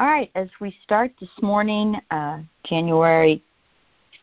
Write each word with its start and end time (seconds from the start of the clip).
All 0.00 0.06
right, 0.06 0.30
as 0.34 0.48
we 0.62 0.74
start 0.82 1.12
this 1.20 1.28
morning, 1.42 1.94
uh, 2.10 2.38
January, 2.64 3.44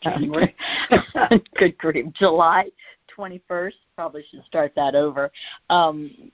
January, 0.02 0.56
good 1.56 1.78
grief, 1.78 2.08
July 2.16 2.72
21st, 3.16 3.74
probably 3.96 4.26
should 4.32 4.44
start 4.46 4.72
that 4.76 4.96
over. 4.96 5.32
Um, 5.70 6.32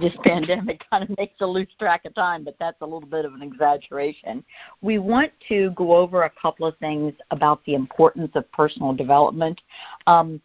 this 0.00 0.12
pandemic 0.22 0.84
kind 0.90 1.02
of 1.02 1.18
makes 1.18 1.34
a 1.40 1.44
lose 1.44 1.66
track 1.76 2.04
of 2.04 2.14
time, 2.14 2.44
but 2.44 2.54
that's 2.60 2.80
a 2.82 2.84
little 2.84 3.08
bit 3.08 3.24
of 3.24 3.34
an 3.34 3.42
exaggeration. 3.42 4.44
We 4.80 4.98
want 4.98 5.32
to 5.48 5.70
go 5.70 5.96
over 5.96 6.22
a 6.22 6.30
couple 6.40 6.64
of 6.64 6.78
things 6.78 7.14
about 7.32 7.64
the 7.64 7.74
importance 7.74 8.30
of 8.36 8.50
personal 8.52 8.92
development. 8.92 9.60
Um, 10.06 10.40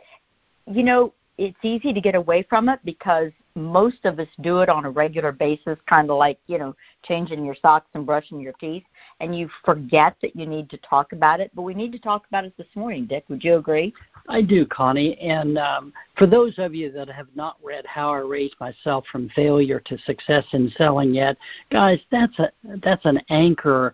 you 0.65 0.81
know, 0.81 1.13
it's 1.37 1.57
easy 1.61 1.93
to 1.93 2.01
get 2.01 2.15
away 2.15 2.47
from 2.49 2.67
it 2.67 2.79
because 2.83 3.31
most 3.55 4.05
of 4.05 4.19
us 4.19 4.27
do 4.41 4.59
it 4.59 4.69
on 4.69 4.85
a 4.85 4.89
regular 4.89 5.31
basis, 5.31 5.77
kind 5.87 6.09
of 6.09 6.17
like, 6.17 6.39
you 6.47 6.57
know, 6.57 6.75
changing 7.03 7.45
your 7.45 7.55
socks 7.61 7.87
and 7.93 8.05
brushing 8.05 8.39
your 8.39 8.53
teeth, 8.53 8.83
and 9.19 9.37
you 9.37 9.49
forget 9.65 10.15
that 10.21 10.35
you 10.35 10.45
need 10.45 10.69
to 10.69 10.77
talk 10.77 11.11
about 11.11 11.39
it. 11.39 11.51
But 11.55 11.63
we 11.63 11.73
need 11.73 11.91
to 11.93 11.99
talk 11.99 12.25
about 12.27 12.45
it 12.45 12.53
this 12.57 12.67
morning, 12.75 13.05
Dick. 13.05 13.25
Would 13.29 13.43
you 13.43 13.55
agree? 13.55 13.93
I 14.27 14.41
do, 14.41 14.65
Connie. 14.65 15.17
And 15.19 15.57
um, 15.57 15.93
for 16.17 16.27
those 16.27 16.53
of 16.57 16.75
you 16.75 16.91
that 16.91 17.09
have 17.09 17.27
not 17.35 17.57
read 17.63 17.85
How 17.85 18.11
I 18.11 18.17
Raised 18.17 18.55
Myself 18.59 19.05
from 19.11 19.29
Failure 19.29 19.79
to 19.85 19.97
Success 19.99 20.45
in 20.53 20.71
Selling 20.77 21.13
yet, 21.13 21.37
guys, 21.71 21.99
that's 22.11 22.37
a 22.39 22.51
that's 22.83 23.05
an 23.05 23.19
anchor 23.29 23.93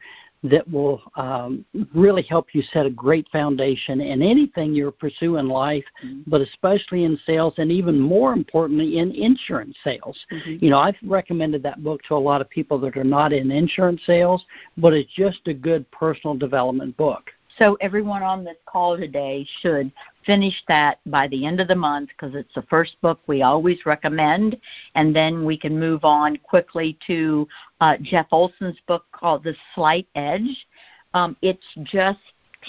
that 0.50 0.70
will 0.70 1.02
um, 1.16 1.66
really 1.94 2.24
help 2.24 2.48
you 2.54 2.62
set 2.74 2.86
a 2.86 2.90
great 2.90 3.28
foundation 3.32 4.02
in 4.02 4.22
anything 4.22 4.74
you 4.74 4.92
pursue 4.92 5.38
in 5.38 5.48
life, 5.48 5.84
mm-hmm. 6.04 6.22
but 6.28 6.42
especially 6.42 7.04
in 7.04 7.20
sales 7.26 7.54
and 7.58 7.72
even 7.72 8.00
more 8.00 8.34
importantly 8.34 9.00
in 9.00 9.12
insurance 9.12 9.76
sales. 9.84 10.18
Mm-hmm. 10.32 10.64
You 10.64 10.70
know, 10.70 10.80
I've 10.80 10.96
recommended 11.06 11.64
that 11.64 11.84
book 11.84 12.02
to 12.08 12.16
a 12.16 12.18
lot 12.18 12.42
of 12.42 12.50
people 12.50 12.80
that 12.80 12.98
are 12.98 13.04
not 13.04 13.34
in 13.34 13.52
insurance 13.52 14.02
sales, 14.06 14.44
but 14.78 14.94
it's 14.94 15.14
just 15.14 15.48
a 15.48 15.54
good 15.54 15.90
personal 15.92 16.36
development 16.36 16.96
book. 16.98 17.32
So 17.58 17.78
everyone 17.80 18.22
on 18.22 18.44
this 18.44 18.58
call 18.66 18.98
today 18.98 19.48
should 19.62 19.92
finish 20.26 20.54
that 20.68 21.00
by 21.06 21.28
the 21.30 21.46
end 21.46 21.62
of 21.62 21.70
the 21.70 21.76
month 21.76 22.10
because 22.10 22.36
it's 22.36 22.54
the 22.54 22.64
first 22.64 23.00
book 23.02 23.20
we 23.28 23.44
always 23.44 23.86
recommend, 23.86 24.58
and 24.96 25.16
then 25.16 25.46
we 25.46 25.58
can 25.58 25.80
move 25.80 26.04
on 26.04 26.38
quickly 26.38 26.98
to 27.08 27.48
uh, 27.80 27.96
Jeff 28.02 28.28
Olson's 28.32 28.80
book 28.88 29.06
called 29.14 29.44
The 29.44 29.56
Slight 29.74 30.08
Edge. 30.16 30.68
Um, 31.14 31.38
it's 31.42 31.66
just 31.84 32.20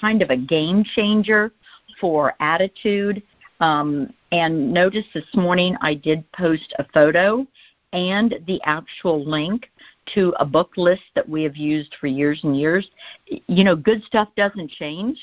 kind 0.00 0.22
of 0.22 0.30
a 0.30 0.36
game 0.36 0.84
changer 0.94 1.52
for 2.00 2.34
attitude. 2.38 3.22
Um, 3.58 4.12
and 4.30 4.72
notice 4.72 5.06
this 5.14 5.34
morning 5.34 5.76
I 5.80 5.94
did 5.94 6.30
post 6.32 6.74
a 6.78 6.84
photo 6.94 7.44
and 7.92 8.36
the 8.46 8.60
actual 8.64 9.24
link 9.24 9.70
to 10.14 10.34
a 10.38 10.44
book 10.44 10.72
list 10.76 11.02
that 11.14 11.28
we 11.28 11.42
have 11.42 11.56
used 11.56 11.94
for 12.00 12.06
years 12.06 12.40
and 12.42 12.58
years. 12.58 12.88
You 13.26 13.64
know, 13.64 13.76
good 13.76 14.02
stuff 14.04 14.28
doesn't 14.36 14.70
change. 14.70 15.18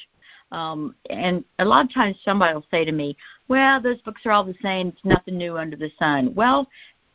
Um, 0.52 0.96
and 1.10 1.44
a 1.60 1.66
lot 1.66 1.86
of 1.86 1.94
times 1.94 2.16
somebody 2.24 2.54
will 2.54 2.66
say 2.70 2.86
to 2.86 2.92
me, 2.92 3.18
well, 3.48 3.82
those 3.82 4.00
books 4.02 4.22
are 4.26 4.32
all 4.32 4.44
the 4.44 4.56
same. 4.62 4.90
It's 4.90 5.04
nothing 5.04 5.38
new 5.38 5.58
under 5.58 5.76
the 5.76 5.92
sun. 5.98 6.34
Well, 6.36 6.68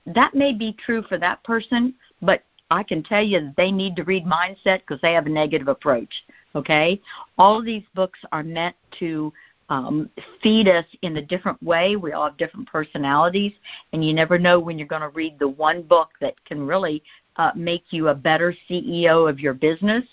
that 0.07 0.35
may 0.35 0.53
be 0.53 0.77
true 0.85 1.03
for 1.03 1.19
that 1.19 1.43
person, 1.45 1.95
but 2.21 2.43
I 2.71 2.83
can 2.83 3.03
tell 3.03 3.23
you 3.23 3.41
that 3.41 3.57
they 3.57 3.71
need 3.71 3.97
to 3.97 4.05
read 4.05 4.27
Mindset 4.27 4.81
because 4.81 5.01
they 5.01 5.13
have 5.13 5.27
a 5.27 5.31
negative 5.31 5.69
approach. 5.69 6.13
Okay? 6.55 7.01
All 7.39 7.59
of 7.59 7.65
these 7.65 7.85
books 7.95 8.19
are 8.33 8.43
meant 8.43 8.75
to 8.99 9.33
um, 9.71 10.11
feed 10.43 10.69
us 10.69 10.87
in 11.03 11.17
a 11.17 11.23
different 11.23 11.63
way. 11.63 11.97
We 11.97 12.13
all 12.13 12.29
have 12.29 12.39
different 12.39 12.69
personalities, 12.69 13.53
and 13.93 14.05
you 14.05 14.15
never 14.15 14.39
know 14.39 14.59
when 14.59 14.79
you're 14.79 14.89
going 14.89 15.03
to 15.03 15.11
read 15.11 15.39
the 15.39 15.49
one 15.49 15.83
book 15.83 16.11
that 16.21 16.43
can 16.45 16.67
really 16.67 17.03
uh, 17.39 17.53
make 17.55 17.85
you 17.91 18.09
a 18.09 18.15
better 18.15 18.55
CEO 18.69 19.29
of 19.29 19.41
your 19.41 19.55
business 19.55 20.05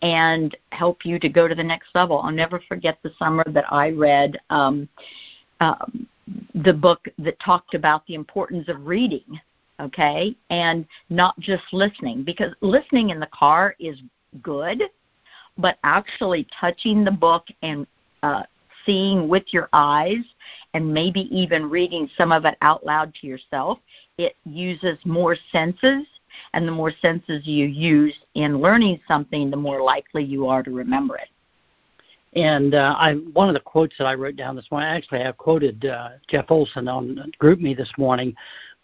and 0.00 0.56
help 0.72 1.04
you 1.04 1.18
to 1.18 1.28
go 1.28 1.46
to 1.46 1.54
the 1.54 1.62
next 1.62 1.88
level. 1.94 2.18
I'll 2.18 2.32
never 2.32 2.60
forget 2.68 2.98
the 3.02 3.12
summer 3.18 3.44
that 3.48 3.70
I 3.70 3.90
read 3.90 4.38
um, 4.50 4.88
uh, 5.60 5.76
the 6.54 6.72
book 6.72 7.06
that 7.18 7.38
talked 7.40 7.74
about 7.74 8.06
the 8.06 8.14
importance 8.14 8.68
of 8.68 8.86
reading, 8.86 9.40
okay, 9.80 10.34
and 10.50 10.86
not 11.10 11.38
just 11.38 11.62
listening, 11.72 12.24
because 12.24 12.52
listening 12.60 13.10
in 13.10 13.20
the 13.20 13.28
car 13.32 13.76
is 13.78 13.98
good, 14.42 14.82
but 15.58 15.78
actually 15.84 16.46
touching 16.58 17.04
the 17.04 17.10
book 17.10 17.46
and 17.62 17.86
uh, 18.22 18.42
seeing 18.86 19.28
with 19.28 19.44
your 19.48 19.68
eyes 19.72 20.24
and 20.74 20.92
maybe 20.92 21.28
even 21.36 21.68
reading 21.68 22.08
some 22.16 22.32
of 22.32 22.44
it 22.44 22.56
out 22.62 22.84
loud 22.84 23.14
to 23.20 23.26
yourself, 23.26 23.78
it 24.18 24.36
uses 24.44 24.98
more 25.04 25.36
senses 25.52 26.06
and 26.52 26.66
the 26.66 26.72
more 26.72 26.92
senses 27.02 27.46
you 27.46 27.66
use 27.66 28.14
in 28.34 28.60
learning 28.60 29.00
something, 29.06 29.50
the 29.50 29.56
more 29.56 29.82
likely 29.82 30.24
you 30.24 30.46
are 30.46 30.62
to 30.62 30.70
remember 30.70 31.16
it. 31.16 31.28
And 32.34 32.74
uh, 32.74 32.94
I, 32.98 33.14
one 33.34 33.48
of 33.48 33.54
the 33.54 33.60
quotes 33.60 33.94
that 33.98 34.06
I 34.06 34.14
wrote 34.14 34.36
down 34.36 34.56
this 34.56 34.70
morning, 34.70 34.88
actually, 34.88 35.22
I 35.22 35.32
quoted 35.32 35.84
uh, 35.84 36.10
Jeff 36.28 36.46
Olson 36.50 36.88
on 36.88 37.30
GroupMe 37.40 37.76
this 37.76 37.92
morning, 37.98 38.34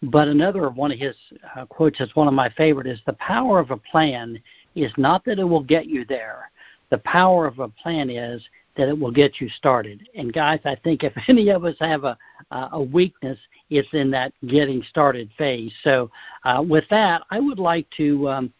but 0.03 0.27
another 0.27 0.69
one 0.69 0.91
of 0.91 0.99
his 0.99 1.15
uh, 1.55 1.65
quotes 1.65 1.99
is 1.99 2.15
one 2.15 2.27
of 2.27 2.33
my 2.33 2.49
favorite 2.49 2.85
is 2.85 3.01
the 3.05 3.13
power 3.13 3.59
of 3.59 3.71
a 3.71 3.77
plan 3.77 4.39
is 4.75 4.91
not 4.97 5.25
that 5.25 5.39
it 5.39 5.43
will 5.43 5.63
get 5.63 5.87
you 5.87 6.05
there. 6.05 6.51
The 6.91 6.99
power 6.99 7.47
of 7.47 7.59
a 7.59 7.69
plan 7.69 8.09
is 8.09 8.41
that 8.79 8.87
it 8.87 8.97
will 8.97 9.11
get 9.11 9.41
you 9.41 9.49
started. 9.49 10.07
And 10.15 10.31
guys, 10.31 10.61
I 10.63 10.75
think 10.75 11.03
if 11.03 11.13
any 11.27 11.49
of 11.49 11.65
us 11.65 11.75
have 11.79 12.05
a 12.05 12.17
a 12.51 12.81
weakness, 12.81 13.37
it's 13.69 13.89
in 13.93 14.09
that 14.11 14.33
getting 14.47 14.81
started 14.89 15.29
phase. 15.37 15.71
So, 15.83 16.09
uh, 16.43 16.63
with 16.67 16.85
that, 16.89 17.21
I 17.29 17.39
would 17.39 17.59
like 17.59 17.87
to 17.97 18.27
um, 18.27 18.53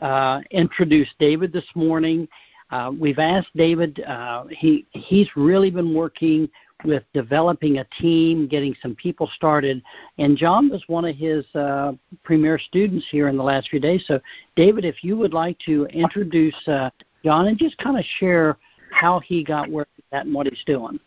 uh, 0.00 0.40
introduce 0.50 1.08
David 1.18 1.52
this 1.52 1.64
morning. 1.74 2.28
Uh, 2.70 2.90
we've 2.98 3.18
asked 3.18 3.56
David. 3.56 4.00
Uh, 4.00 4.44
he 4.50 4.84
he's 4.90 5.28
really 5.34 5.70
been 5.70 5.94
working 5.94 6.48
with 6.84 7.04
developing 7.14 7.78
a 7.78 7.86
team, 8.00 8.48
getting 8.48 8.74
some 8.82 8.94
people 8.96 9.30
started, 9.36 9.82
and 10.18 10.36
John 10.36 10.68
was 10.68 10.82
one 10.88 11.04
of 11.04 11.16
his 11.16 11.46
uh, 11.54 11.92
premier 12.24 12.58
students 12.58 13.06
here 13.10 13.28
in 13.28 13.36
the 13.36 13.42
last 13.42 13.70
few 13.70 13.80
days. 13.80 14.04
So, 14.06 14.20
David, 14.56 14.84
if 14.84 15.04
you 15.04 15.16
would 15.16 15.32
like 15.32 15.58
to 15.60 15.86
introduce 15.86 16.56
uh, 16.68 16.90
John 17.24 17.46
and 17.46 17.56
just 17.56 17.78
kind 17.78 17.98
of 17.98 18.04
share 18.18 18.58
how 18.92 19.20
he 19.20 19.42
got 19.42 19.70
where 19.70 19.86
he's 19.96 20.04
at 20.12 20.26
and 20.26 20.34
what 20.34 20.46
he's 20.46 20.62
doing. 20.64 21.00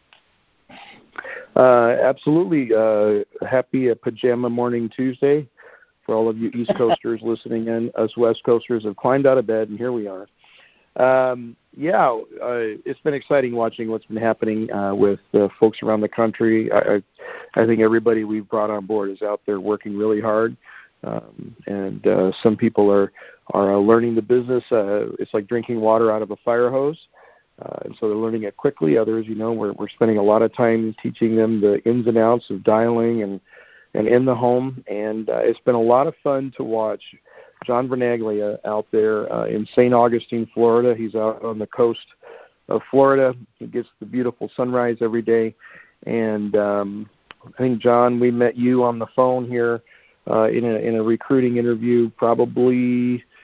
Uh, 1.56 1.96
absolutely. 2.03 2.73
Uh, 2.75 3.23
happy 3.47 3.90
uh, 3.90 3.96
Pajama 4.01 4.50
Morning 4.50 4.90
Tuesday 4.94 5.47
for 6.06 6.16
all 6.16 6.28
of 6.28 6.38
you 6.38 6.50
East 6.50 6.72
Coasters 6.78 7.22
listening 7.24 7.68
in. 7.68 7.91
Us 7.95 8.16
West 8.18 8.41
Coasters 8.45 8.84
have 8.84 8.95
climbed 8.97 9.25
out 9.25 9.38
of 9.38 9.47
bed, 9.47 9.69
and 9.69 9.78
here 9.78 9.91
we 9.91 10.07
are. 10.07 10.28
Um, 10.97 11.56
yeah, 11.78 12.09
uh, 12.09 12.79
it's 12.85 13.00
been 13.01 13.13
exciting 13.13 13.53
watching 13.53 13.90
what's 13.90 14.06
been 14.06 14.18
happening 14.18 14.72
uh, 14.72 14.95
with 14.95 15.19
uh, 15.34 15.50
folks 15.59 15.84
around 15.84 16.01
the 16.01 16.09
country. 16.09 16.72
I, 16.72 16.78
I, 16.78 17.03
I 17.62 17.66
think 17.66 17.81
everybody 17.81 18.24
we've 18.24 18.47
brought 18.47 18.69
on 18.69 18.85
board 18.85 19.09
is 19.09 19.22
out 19.22 19.41
there 19.45 19.59
working 19.59 19.97
really 19.97 20.22
hard, 20.22 20.56
um, 21.03 21.56
and 21.68 22.06
uh, 22.07 22.31
some 22.41 22.56
people 22.56 22.91
are 22.91 23.12
are 23.53 23.75
uh, 23.75 23.78
learning 23.78 24.16
the 24.16 24.22
business. 24.22 24.63
Uh, 24.72 25.07
it's 25.19 25.34
like 25.34 25.47
drinking 25.47 25.79
water 25.79 26.12
out 26.12 26.22
of 26.22 26.31
a 26.31 26.35
fire 26.38 26.69
hose. 26.69 26.97
Uh, 27.62 27.80
and 27.86 27.96
so 28.00 28.10
they're 28.10 28.18
learning 28.18 28.44
it 28.44 28.58
quickly. 28.58 28.98
Others, 28.98 29.28
you 29.28 29.36
know, 29.36 29.54
we're, 29.54 29.74
we're 29.74 29.90
spending 29.90 30.18
a 30.18 30.24
lot 30.24 30.42
of 30.42 30.54
time 30.54 30.96
teaching 31.02 31.36
them 31.36 31.62
the 31.62 31.82
ins 31.88 32.08
and 32.08 32.18
outs 32.18 32.50
of 32.50 32.64
dialing 32.64 33.24
and, 33.24 33.40
and 33.94 34.08
in 34.08 34.26
the 34.26 34.36
home. 34.36 34.84
And 34.88 35.30
uh, 35.30 35.40
it's 35.40 35.60
been 35.62 35.76
a 35.76 35.82
lot 35.82 36.08
of 36.08 36.16
fun 36.22 36.54
to 36.58 36.64
watch 36.64 37.02
John 37.66 37.88
Vernaglia 37.88 38.58
out 38.66 38.88
there 38.92 39.32
uh, 39.32 39.46
in 39.46 39.66
St. 39.68 39.94
Augustine, 39.94 40.50
Florida. 40.54 40.96
He's 40.96 41.16
out 41.16 41.44
on 41.44 41.58
the 41.58 41.68
coast 41.68 42.06
of 42.68 42.82
Florida. 42.92 43.34
He 43.58 43.68
gets 43.68 43.88
the 44.00 44.06
beautiful 44.06 44.52
sunrise 44.56 44.98
every 45.00 45.22
day. 45.22 45.56
And 46.06 46.58
um, 46.58 47.10
I 47.46 47.52
think, 47.58 47.82
John, 47.82 48.20
we 48.20 48.32
met 48.32 48.58
you 48.58 48.84
on 48.84 49.00
the 49.00 49.08
phone 49.16 49.48
here 49.48 49.82
uh, 50.30 50.50
in, 50.50 50.66
a, 50.66 50.76
in 50.76 50.96
a 50.96 51.04
recruiting 51.04 51.58
interview 51.58 52.10
probably– 52.10 53.24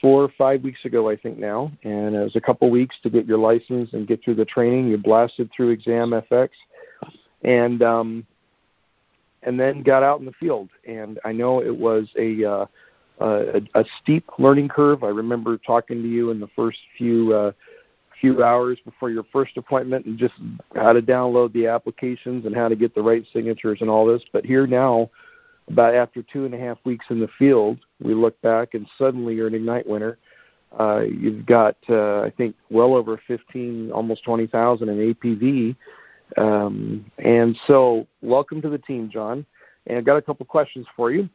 four 0.00 0.22
or 0.22 0.32
five 0.36 0.62
weeks 0.62 0.84
ago, 0.84 1.08
I 1.08 1.16
think 1.16 1.38
now, 1.38 1.72
and 1.82 2.14
it 2.14 2.20
was 2.20 2.36
a 2.36 2.40
couple 2.40 2.70
weeks 2.70 2.96
to 3.02 3.10
get 3.10 3.26
your 3.26 3.38
license 3.38 3.92
and 3.92 4.06
get 4.06 4.22
through 4.22 4.36
the 4.36 4.44
training. 4.44 4.88
You 4.88 4.98
blasted 4.98 5.50
through 5.54 5.70
Exam 5.70 6.10
FX, 6.10 6.50
and 7.42 7.82
um, 7.82 8.26
and 9.42 9.58
then 9.58 9.82
got 9.82 10.02
out 10.02 10.20
in 10.20 10.26
the 10.26 10.32
field. 10.32 10.68
And 10.86 11.18
I 11.24 11.32
know 11.32 11.62
it 11.62 11.76
was 11.76 12.08
a 12.18 12.44
uh, 12.44 12.66
a, 13.20 13.60
a 13.74 13.84
steep 14.00 14.28
learning 14.38 14.68
curve. 14.68 15.04
I 15.04 15.08
remember 15.08 15.58
talking 15.58 16.02
to 16.02 16.08
you 16.08 16.30
in 16.30 16.40
the 16.40 16.48
first 16.54 16.78
few 16.96 17.34
uh, 17.34 17.52
few 18.20 18.42
hours 18.42 18.78
before 18.84 19.10
your 19.10 19.24
first 19.32 19.56
appointment, 19.56 20.06
and 20.06 20.18
just 20.18 20.34
how 20.74 20.92
to 20.92 21.00
download 21.00 21.52
the 21.52 21.66
applications 21.66 22.46
and 22.46 22.54
how 22.54 22.68
to 22.68 22.76
get 22.76 22.94
the 22.94 23.02
right 23.02 23.24
signatures 23.32 23.78
and 23.80 23.90
all 23.90 24.06
this. 24.06 24.22
But 24.32 24.44
here 24.44 24.66
now 24.66 25.10
about 25.70 25.94
after 25.94 26.22
two 26.22 26.44
and 26.44 26.54
a 26.54 26.58
half 26.58 26.78
weeks 26.84 27.06
in 27.10 27.20
the 27.20 27.28
field, 27.38 27.78
we 28.02 28.14
look 28.14 28.40
back 28.40 28.74
and 28.74 28.86
suddenly 28.96 29.34
you're 29.34 29.46
an 29.46 29.54
Ignite 29.54 29.86
winner. 29.86 30.18
Uh, 30.78 31.00
you've 31.00 31.46
got, 31.46 31.76
uh, 31.88 32.20
I 32.20 32.32
think, 32.36 32.54
well 32.70 32.94
over 32.94 33.20
15, 33.26 33.90
almost 33.90 34.24
20,000 34.24 34.88
in 34.88 35.14
APV. 35.14 35.76
Um, 36.36 37.10
and 37.18 37.58
so, 37.66 38.06
welcome 38.20 38.60
to 38.62 38.68
the 38.68 38.78
team, 38.78 39.10
John. 39.10 39.46
And 39.86 39.96
I've 39.96 40.04
got 40.04 40.16
a 40.16 40.22
couple 40.22 40.44
questions 40.44 40.86
for 40.94 41.10
you. 41.10 41.28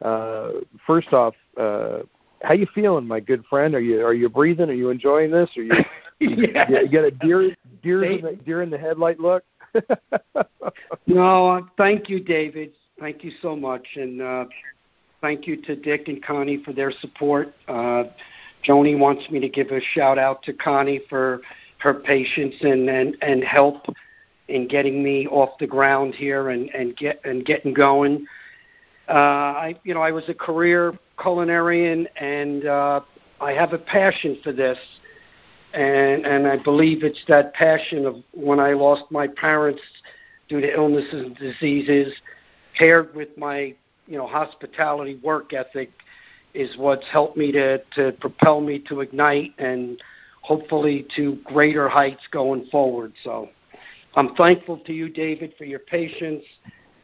Uh, 0.00 0.50
first 0.86 1.12
off, 1.12 1.34
uh, 1.56 2.00
how 2.42 2.54
you 2.54 2.66
feeling, 2.72 3.06
my 3.06 3.18
good 3.18 3.44
friend? 3.46 3.74
Are 3.74 3.80
you 3.80 4.04
are 4.04 4.14
you 4.14 4.28
breathing? 4.28 4.70
Are 4.70 4.74
you 4.74 4.90
enjoying 4.90 5.32
this? 5.32 5.50
Are 5.56 5.62
you 5.62 5.72
yes. 5.74 5.86
you, 6.20 6.28
you 6.30 6.88
got 6.88 7.04
a 7.04 7.10
deer 7.10 7.56
deer 7.82 8.04
in 8.04 8.22
the, 8.22 8.32
deer 8.44 8.62
in 8.62 8.70
the 8.70 8.78
headlight 8.78 9.18
look? 9.18 9.42
no, 11.06 11.66
thank 11.76 12.08
you, 12.08 12.20
David. 12.20 12.72
Thank 13.00 13.22
you 13.22 13.30
so 13.40 13.54
much, 13.54 13.86
and 13.94 14.20
uh, 14.20 14.44
thank 15.20 15.46
you 15.46 15.56
to 15.62 15.76
Dick 15.76 16.08
and 16.08 16.22
Connie 16.22 16.62
for 16.64 16.72
their 16.72 16.90
support. 16.90 17.54
Uh, 17.68 18.04
Joni 18.66 18.98
wants 18.98 19.30
me 19.30 19.38
to 19.38 19.48
give 19.48 19.68
a 19.68 19.80
shout 19.80 20.18
out 20.18 20.42
to 20.44 20.52
Connie 20.52 21.02
for 21.08 21.40
her 21.78 21.94
patience 21.94 22.56
and, 22.60 22.88
and, 22.90 23.16
and 23.22 23.44
help 23.44 23.86
in 24.48 24.66
getting 24.66 25.02
me 25.02 25.28
off 25.28 25.50
the 25.60 25.66
ground 25.66 26.14
here 26.14 26.50
and, 26.50 26.70
and 26.70 26.96
get 26.96 27.20
and 27.24 27.44
getting 27.44 27.72
going. 27.72 28.26
Uh, 29.08 29.12
I 29.12 29.74
you 29.84 29.94
know 29.94 30.00
I 30.00 30.10
was 30.10 30.24
a 30.28 30.34
career 30.34 30.98
culinarian 31.18 32.06
and 32.16 32.66
uh, 32.66 33.00
I 33.40 33.52
have 33.52 33.72
a 33.74 33.78
passion 33.78 34.38
for 34.42 34.52
this, 34.52 34.78
and 35.72 36.26
and 36.26 36.46
I 36.46 36.56
believe 36.56 37.04
it's 37.04 37.22
that 37.28 37.54
passion 37.54 38.06
of 38.06 38.16
when 38.32 38.58
I 38.58 38.72
lost 38.72 39.04
my 39.10 39.28
parents 39.28 39.82
due 40.48 40.60
to 40.60 40.74
illnesses 40.74 41.26
and 41.26 41.36
diseases, 41.36 42.12
paired 42.78 43.14
with 43.14 43.36
my 43.36 43.74
you 44.06 44.16
know 44.16 44.26
hospitality 44.26 45.20
work 45.22 45.52
ethic, 45.52 45.90
is 46.54 46.76
what's 46.76 47.06
helped 47.10 47.36
me 47.36 47.52
to 47.52 47.78
to 47.94 48.12
propel 48.20 48.60
me 48.60 48.78
to 48.88 49.00
ignite 49.00 49.52
and 49.58 50.02
hopefully 50.42 51.06
to 51.16 51.38
greater 51.44 51.88
heights 51.88 52.22
going 52.30 52.64
forward. 52.66 53.12
So 53.22 53.48
I'm 54.14 54.34
thankful 54.34 54.78
to 54.78 54.92
you, 54.92 55.08
David, 55.08 55.52
for 55.58 55.64
your 55.64 55.80
patience. 55.80 56.42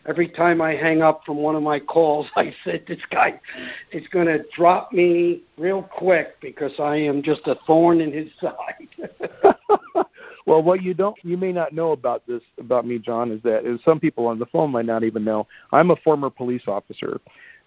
Every 0.07 0.29
time 0.29 0.61
I 0.61 0.75
hang 0.75 1.01
up 1.01 1.23
from 1.25 1.39
one 1.39 1.55
of 1.57 1.63
my 1.63 1.79
calls, 1.79 2.27
I 2.37 2.55
said, 2.65 2.85
This 2.87 3.01
guy 3.11 3.41
is 3.93 4.07
going 4.09 4.27
to 4.27 4.45
drop 4.57 4.93
me 4.93 5.43
real 5.59 5.83
quick 5.83 6.41
because 6.41 6.73
I 6.79 6.97
am 6.97 7.23
just 7.23 7.43
a 7.47 7.57
thorn 7.67 8.01
in 8.01 8.13
his 8.13 8.29
side. 8.41 10.04
well, 10.47 10.63
what 10.63 10.83
you 10.83 10.93
don't, 10.93 11.17
you 11.23 11.37
may 11.37 11.53
not 11.53 11.73
know 11.73 11.93
about 11.93 12.27
this, 12.27 12.43
about 12.59 12.87
me, 12.87 12.99
John, 12.99 13.33
is 13.33 13.43
that 13.43 13.79
some 13.85 13.99
people 13.99 14.27
on 14.27 14.39
the 14.39 14.47
phone 14.47 14.71
might 14.71 14.87
not 14.87 15.03
even 15.03 15.25
know. 15.25 15.47
I'm 15.73 15.91
a 15.91 15.97
former 15.97 16.29
police 16.29 16.65
officer. 16.67 17.21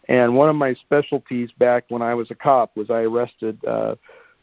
And 0.07 0.35
one 0.35 0.49
of 0.49 0.55
my 0.55 0.73
specialties 0.73 1.49
back 1.57 1.85
when 1.89 2.01
I 2.01 2.13
was 2.13 2.31
a 2.31 2.35
cop 2.35 2.75
was 2.77 2.89
I 2.89 3.01
arrested 3.01 3.63
uh, 3.65 3.95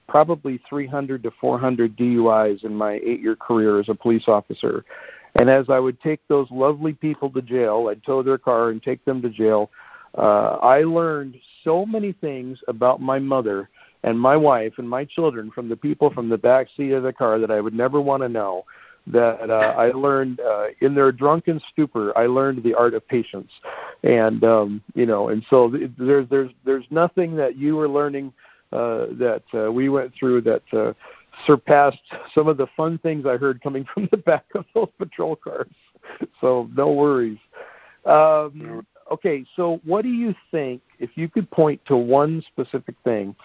probably 0.08 0.60
300 0.68 1.22
to 1.22 1.30
400 1.40 1.96
DUIs 1.96 2.64
in 2.64 2.74
my 2.74 2.94
eight 3.04 3.20
year 3.20 3.36
career 3.36 3.80
as 3.80 3.88
a 3.88 3.94
police 3.94 4.24
officer. 4.26 4.84
And 5.36 5.48
as 5.48 5.70
I 5.70 5.78
would 5.78 6.00
take 6.00 6.20
those 6.28 6.50
lovely 6.50 6.92
people 6.92 7.30
to 7.30 7.42
jail, 7.42 7.88
I'd 7.90 8.04
tow 8.04 8.22
their 8.22 8.38
car 8.38 8.70
and 8.70 8.82
take 8.82 9.04
them 9.04 9.22
to 9.22 9.30
jail. 9.30 9.70
Uh, 10.16 10.58
I 10.62 10.82
learned 10.82 11.36
so 11.64 11.84
many 11.86 12.12
things 12.12 12.60
about 12.68 13.00
my 13.00 13.18
mother 13.18 13.68
and 14.04 14.20
my 14.20 14.36
wife 14.36 14.74
and 14.76 14.88
my 14.88 15.04
children 15.04 15.50
from 15.50 15.68
the 15.68 15.76
people 15.76 16.10
from 16.10 16.28
the 16.28 16.38
back 16.38 16.68
seat 16.76 16.92
of 16.92 17.02
the 17.02 17.12
car 17.12 17.38
that 17.38 17.50
I 17.50 17.60
would 17.60 17.74
never 17.74 18.00
want 18.00 18.22
to 18.22 18.28
know. 18.28 18.64
That 19.06 19.50
uh, 19.50 19.74
I 19.76 19.90
learned 19.90 20.40
uh, 20.40 20.68
in 20.80 20.94
their 20.94 21.12
drunken 21.12 21.60
stupor, 21.70 22.16
I 22.16 22.24
learned 22.24 22.62
the 22.62 22.72
art 22.72 22.94
of 22.94 23.06
patience, 23.06 23.50
and 24.02 24.42
um, 24.44 24.82
you 24.94 25.04
know, 25.04 25.28
and 25.28 25.44
so 25.50 25.70
there's 25.98 26.26
there's 26.30 26.50
there's 26.64 26.86
nothing 26.90 27.36
that 27.36 27.58
you 27.58 27.76
were 27.76 27.88
learning 27.88 28.32
uh, 28.72 29.08
that 29.12 29.42
uh, 29.52 29.70
we 29.70 29.90
went 29.90 30.14
through 30.18 30.40
that 30.42 30.62
uh, 30.72 30.94
surpassed 31.46 31.98
some 32.34 32.48
of 32.48 32.56
the 32.56 32.66
fun 32.76 32.96
things 32.98 33.26
I 33.26 33.36
heard 33.36 33.62
coming 33.62 33.84
from 33.92 34.08
the 34.10 34.16
back 34.16 34.46
of 34.54 34.64
those 34.74 34.88
patrol 34.98 35.36
cars. 35.36 35.68
So 36.40 36.70
no 36.74 36.90
worries. 36.92 37.38
Um, 38.06 38.86
okay, 39.12 39.44
so 39.54 39.80
what 39.84 40.02
do 40.02 40.08
you 40.08 40.34
think 40.50 40.80
if 40.98 41.10
you 41.14 41.28
could 41.28 41.50
point 41.50 41.80
to 41.86 41.96
one 41.96 42.42
specific 42.52 42.94
thing? 43.04 43.36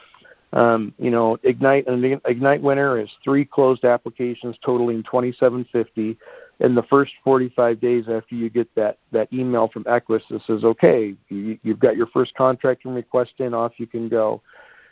Um, 0.52 0.94
you 0.98 1.12
know, 1.12 1.38
Ignite 1.44 1.88
an 1.88 2.20
Ignite 2.26 2.62
winner 2.62 3.00
is 3.00 3.10
three 3.24 3.46
closed 3.46 3.86
applications 3.86 4.58
totaling 4.64 5.04
2750 5.04 6.18
in 6.60 6.76
the 6.76 6.84
first 6.84 7.14
45 7.24 7.80
days 7.80 8.06
after 8.10 8.36
you 8.36 8.50
get 8.50 8.74
that 8.76 8.98
that 9.12 9.32
email 9.32 9.68
from 9.68 9.86
Equus 9.88 10.24
that 10.30 10.42
says, 10.48 10.64
okay, 10.64 11.16
you, 11.30 11.60
you've 11.64 11.80
got 11.80 11.96
your 11.96 12.08
first 12.08 12.34
contracting 12.36 12.94
request 12.94 13.34
in, 13.38 13.54
off 13.54 13.74
you 13.78 13.86
can 13.86 14.10
go. 14.10 14.42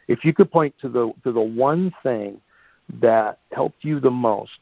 If 0.07 0.23
you 0.23 0.33
could 0.33 0.51
point 0.51 0.75
to 0.81 0.89
the 0.89 1.11
to 1.23 1.31
the 1.31 1.41
one 1.41 1.91
thing 2.03 2.39
that 3.01 3.39
helped 3.51 3.83
you 3.83 3.99
the 3.99 4.11
most, 4.11 4.59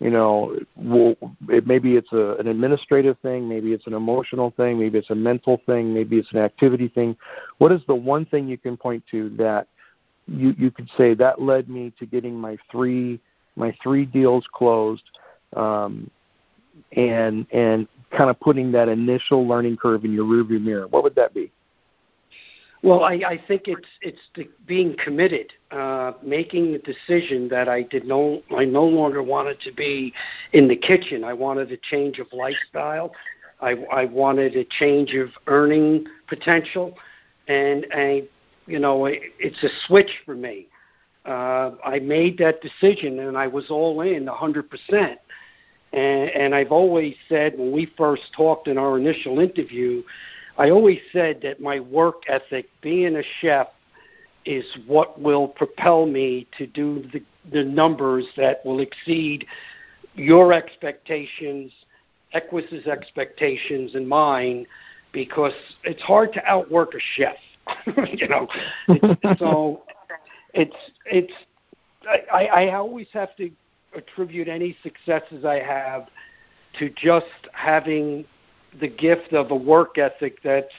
you 0.00 0.10
know, 0.10 0.58
well, 0.74 1.14
it, 1.48 1.68
maybe 1.68 1.96
it's 1.96 2.12
a, 2.12 2.34
an 2.34 2.48
administrative 2.48 3.16
thing, 3.20 3.48
maybe 3.48 3.72
it's 3.72 3.86
an 3.86 3.94
emotional 3.94 4.52
thing, 4.56 4.78
maybe 4.78 4.98
it's 4.98 5.10
a 5.10 5.14
mental 5.14 5.62
thing, 5.64 5.94
maybe 5.94 6.18
it's 6.18 6.32
an 6.32 6.38
activity 6.38 6.88
thing. 6.88 7.16
What 7.58 7.70
is 7.70 7.80
the 7.86 7.94
one 7.94 8.26
thing 8.26 8.48
you 8.48 8.58
can 8.58 8.76
point 8.76 9.04
to 9.12 9.30
that 9.38 9.68
you 10.26 10.54
you 10.58 10.70
could 10.70 10.88
say 10.96 11.14
that 11.14 11.40
led 11.40 11.68
me 11.68 11.92
to 11.98 12.06
getting 12.06 12.34
my 12.34 12.56
three 12.70 13.20
my 13.56 13.74
three 13.82 14.04
deals 14.04 14.46
closed, 14.52 15.04
um, 15.54 16.10
and 16.92 17.46
and 17.52 17.88
kind 18.16 18.30
of 18.30 18.38
putting 18.40 18.72
that 18.72 18.88
initial 18.88 19.46
learning 19.46 19.76
curve 19.76 20.04
in 20.04 20.12
your 20.12 20.24
rearview 20.24 20.60
mirror? 20.60 20.88
What 20.88 21.02
would 21.02 21.14
that 21.16 21.34
be? 21.34 21.50
Well, 22.82 23.02
I, 23.02 23.14
I 23.14 23.40
think 23.48 23.62
it's 23.66 23.88
it's 24.02 24.20
the 24.34 24.48
being 24.66 24.96
committed, 25.02 25.52
uh, 25.70 26.12
making 26.22 26.72
the 26.72 26.78
decision 26.78 27.48
that 27.48 27.68
I 27.68 27.82
did 27.82 28.04
no 28.06 28.42
I 28.56 28.64
no 28.64 28.84
longer 28.84 29.22
wanted 29.22 29.60
to 29.62 29.72
be 29.72 30.12
in 30.52 30.68
the 30.68 30.76
kitchen. 30.76 31.24
I 31.24 31.32
wanted 31.32 31.72
a 31.72 31.78
change 31.78 32.18
of 32.18 32.26
lifestyle. 32.32 33.12
I, 33.60 33.70
I 33.92 34.04
wanted 34.04 34.54
a 34.56 34.64
change 34.78 35.14
of 35.14 35.30
earning 35.46 36.06
potential, 36.28 36.96
and 37.48 37.86
I, 37.92 38.24
you 38.66 38.78
know, 38.78 39.06
it, 39.06 39.20
it's 39.38 39.62
a 39.62 39.68
switch 39.86 40.10
for 40.24 40.34
me. 40.34 40.66
Uh, 41.24 41.72
I 41.84 41.98
made 41.98 42.38
that 42.38 42.60
decision, 42.62 43.20
and 43.20 43.36
I 43.36 43.46
was 43.46 43.70
all 43.70 44.00
in, 44.02 44.26
hundred 44.26 44.70
percent. 44.70 45.18
And, 45.92 46.30
and 46.30 46.54
I've 46.54 46.72
always 46.72 47.14
said 47.28 47.58
when 47.58 47.72
we 47.72 47.90
first 47.96 48.22
talked 48.36 48.68
in 48.68 48.78
our 48.78 48.98
initial 48.98 49.38
interview 49.40 50.02
I 50.58 50.70
always 50.70 51.00
said 51.12 51.40
that 51.42 51.60
my 51.60 51.80
work 51.80 52.22
ethic, 52.28 52.68
being 52.80 53.16
a 53.16 53.22
chef, 53.40 53.68
is 54.44 54.64
what 54.86 55.20
will 55.20 55.48
propel 55.48 56.06
me 56.06 56.46
to 56.56 56.66
do 56.66 57.04
the, 57.12 57.22
the 57.52 57.64
numbers 57.64 58.26
that 58.36 58.64
will 58.64 58.80
exceed 58.80 59.46
your 60.14 60.52
expectations, 60.52 61.72
Equus's 62.32 62.86
expectations, 62.86 63.94
and 63.94 64.08
mine, 64.08 64.66
because 65.12 65.52
it's 65.84 66.02
hard 66.02 66.32
to 66.32 66.44
outwork 66.46 66.94
a 66.94 67.00
chef. 67.16 67.36
you 68.12 68.28
know, 68.28 68.46
it's, 68.88 69.40
so 69.40 69.82
it's 70.54 70.76
it's 71.06 71.32
I, 72.32 72.46
I 72.46 72.74
always 72.74 73.08
have 73.12 73.34
to 73.36 73.50
attribute 73.94 74.48
any 74.48 74.76
successes 74.82 75.44
I 75.44 75.60
have 75.60 76.08
to 76.78 76.90
just 76.90 77.26
having 77.52 78.24
the 78.80 78.88
gift 78.88 79.32
of 79.32 79.50
a 79.50 79.56
work 79.56 79.98
ethic 79.98 80.38
that's 80.42 80.72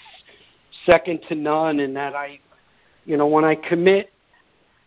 second 0.85 1.21
to 1.29 1.35
none, 1.35 1.79
and 1.79 1.95
that 1.95 2.15
I, 2.15 2.39
you 3.05 3.17
know, 3.17 3.27
when 3.27 3.43
I 3.43 3.55
commit, 3.55 4.11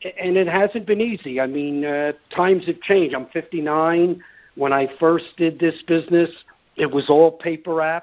and 0.02 0.36
it 0.36 0.46
hasn't 0.46 0.86
been 0.86 1.00
easy. 1.00 1.40
I 1.40 1.46
mean, 1.46 1.84
uh, 1.84 2.12
times 2.34 2.66
have 2.66 2.80
changed. 2.80 3.14
I'm 3.14 3.26
59. 3.26 4.22
When 4.54 4.72
I 4.72 4.88
first 4.98 5.24
did 5.36 5.58
this 5.58 5.74
business, 5.86 6.30
it 6.76 6.90
was 6.90 7.10
all 7.10 7.32
paper 7.32 7.76
apps. 7.76 8.02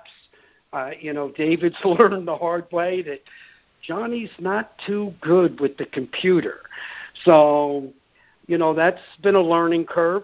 Uh, 0.73 0.91
you 0.99 1.13
know, 1.13 1.31
David's 1.31 1.77
learned 1.85 2.27
the 2.27 2.35
hard 2.35 2.65
way 2.71 3.01
that 3.03 3.21
Johnny's 3.81 4.29
not 4.39 4.71
too 4.85 5.13
good 5.21 5.59
with 5.59 5.77
the 5.77 5.85
computer. 5.85 6.61
So, 7.23 7.91
you 8.47 8.57
know, 8.57 8.73
that's 8.73 9.01
been 9.21 9.35
a 9.35 9.41
learning 9.41 9.85
curve. 9.85 10.23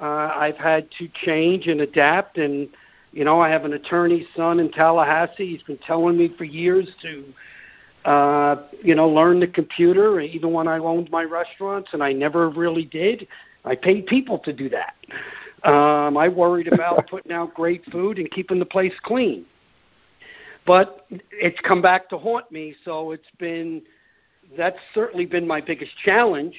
Uh, 0.00 0.32
I've 0.34 0.56
had 0.56 0.88
to 0.98 1.08
change 1.24 1.66
and 1.66 1.80
adapt 1.80 2.38
and 2.38 2.68
you 3.14 3.24
know, 3.24 3.40
I 3.40 3.48
have 3.48 3.64
an 3.64 3.74
attorney's 3.74 4.26
son 4.36 4.58
in 4.58 4.72
Tallahassee. 4.72 5.46
He's 5.46 5.62
been 5.62 5.78
telling 5.78 6.18
me 6.18 6.34
for 6.36 6.42
years 6.42 6.88
to, 7.02 8.10
uh, 8.10 8.56
you 8.82 8.96
know, 8.96 9.08
learn 9.08 9.38
the 9.38 9.46
computer, 9.46 10.20
even 10.20 10.52
when 10.52 10.66
I 10.66 10.78
owned 10.78 11.10
my 11.12 11.22
restaurants, 11.22 11.90
and 11.92 12.02
I 12.02 12.12
never 12.12 12.50
really 12.50 12.84
did. 12.84 13.28
I 13.64 13.76
paid 13.76 14.06
people 14.06 14.40
to 14.40 14.52
do 14.52 14.68
that. 14.70 14.96
Um, 15.62 16.16
I 16.16 16.28
worried 16.28 16.70
about 16.70 17.06
putting 17.10 17.30
out 17.30 17.54
great 17.54 17.84
food 17.86 18.18
and 18.18 18.28
keeping 18.32 18.58
the 18.58 18.66
place 18.66 18.92
clean. 19.02 19.46
But 20.66 21.06
it's 21.30 21.58
come 21.60 21.82
back 21.82 22.08
to 22.10 22.18
haunt 22.18 22.50
me, 22.50 22.74
so 22.84 23.12
it's 23.12 23.28
been 23.38 23.82
that's 24.56 24.78
certainly 24.94 25.26
been 25.26 25.46
my 25.46 25.60
biggest 25.60 25.92
challenge. 26.04 26.54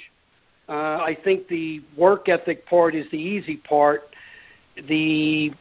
Uh, 0.67 0.97
I 0.97 1.17
think 1.23 1.47
the 1.47 1.83
work 1.95 2.27
ethic 2.27 2.65
part 2.65 2.95
is 2.95 3.05
the 3.11 3.17
easy 3.17 3.57
part. 3.57 4.03
The 4.87 5.53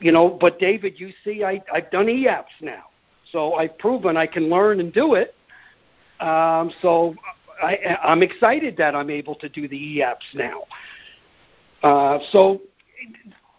you 0.00 0.10
know, 0.10 0.28
but 0.40 0.58
David, 0.58 0.98
you 0.98 1.12
see, 1.24 1.44
I, 1.44 1.62
I've 1.72 1.90
done 1.92 2.08
EAPS 2.08 2.50
now, 2.60 2.86
so 3.30 3.54
I've 3.54 3.78
proven 3.78 4.16
I 4.16 4.26
can 4.26 4.50
learn 4.50 4.80
and 4.80 4.92
do 4.92 5.14
it. 5.14 5.34
Um, 6.18 6.72
so 6.82 7.14
I, 7.62 7.96
I'm 8.02 8.22
excited 8.22 8.76
that 8.78 8.96
I'm 8.96 9.10
able 9.10 9.36
to 9.36 9.48
do 9.48 9.68
the 9.68 9.76
EAPS 9.76 10.24
now. 10.34 10.62
Uh, 11.82 12.18
so 12.30 12.60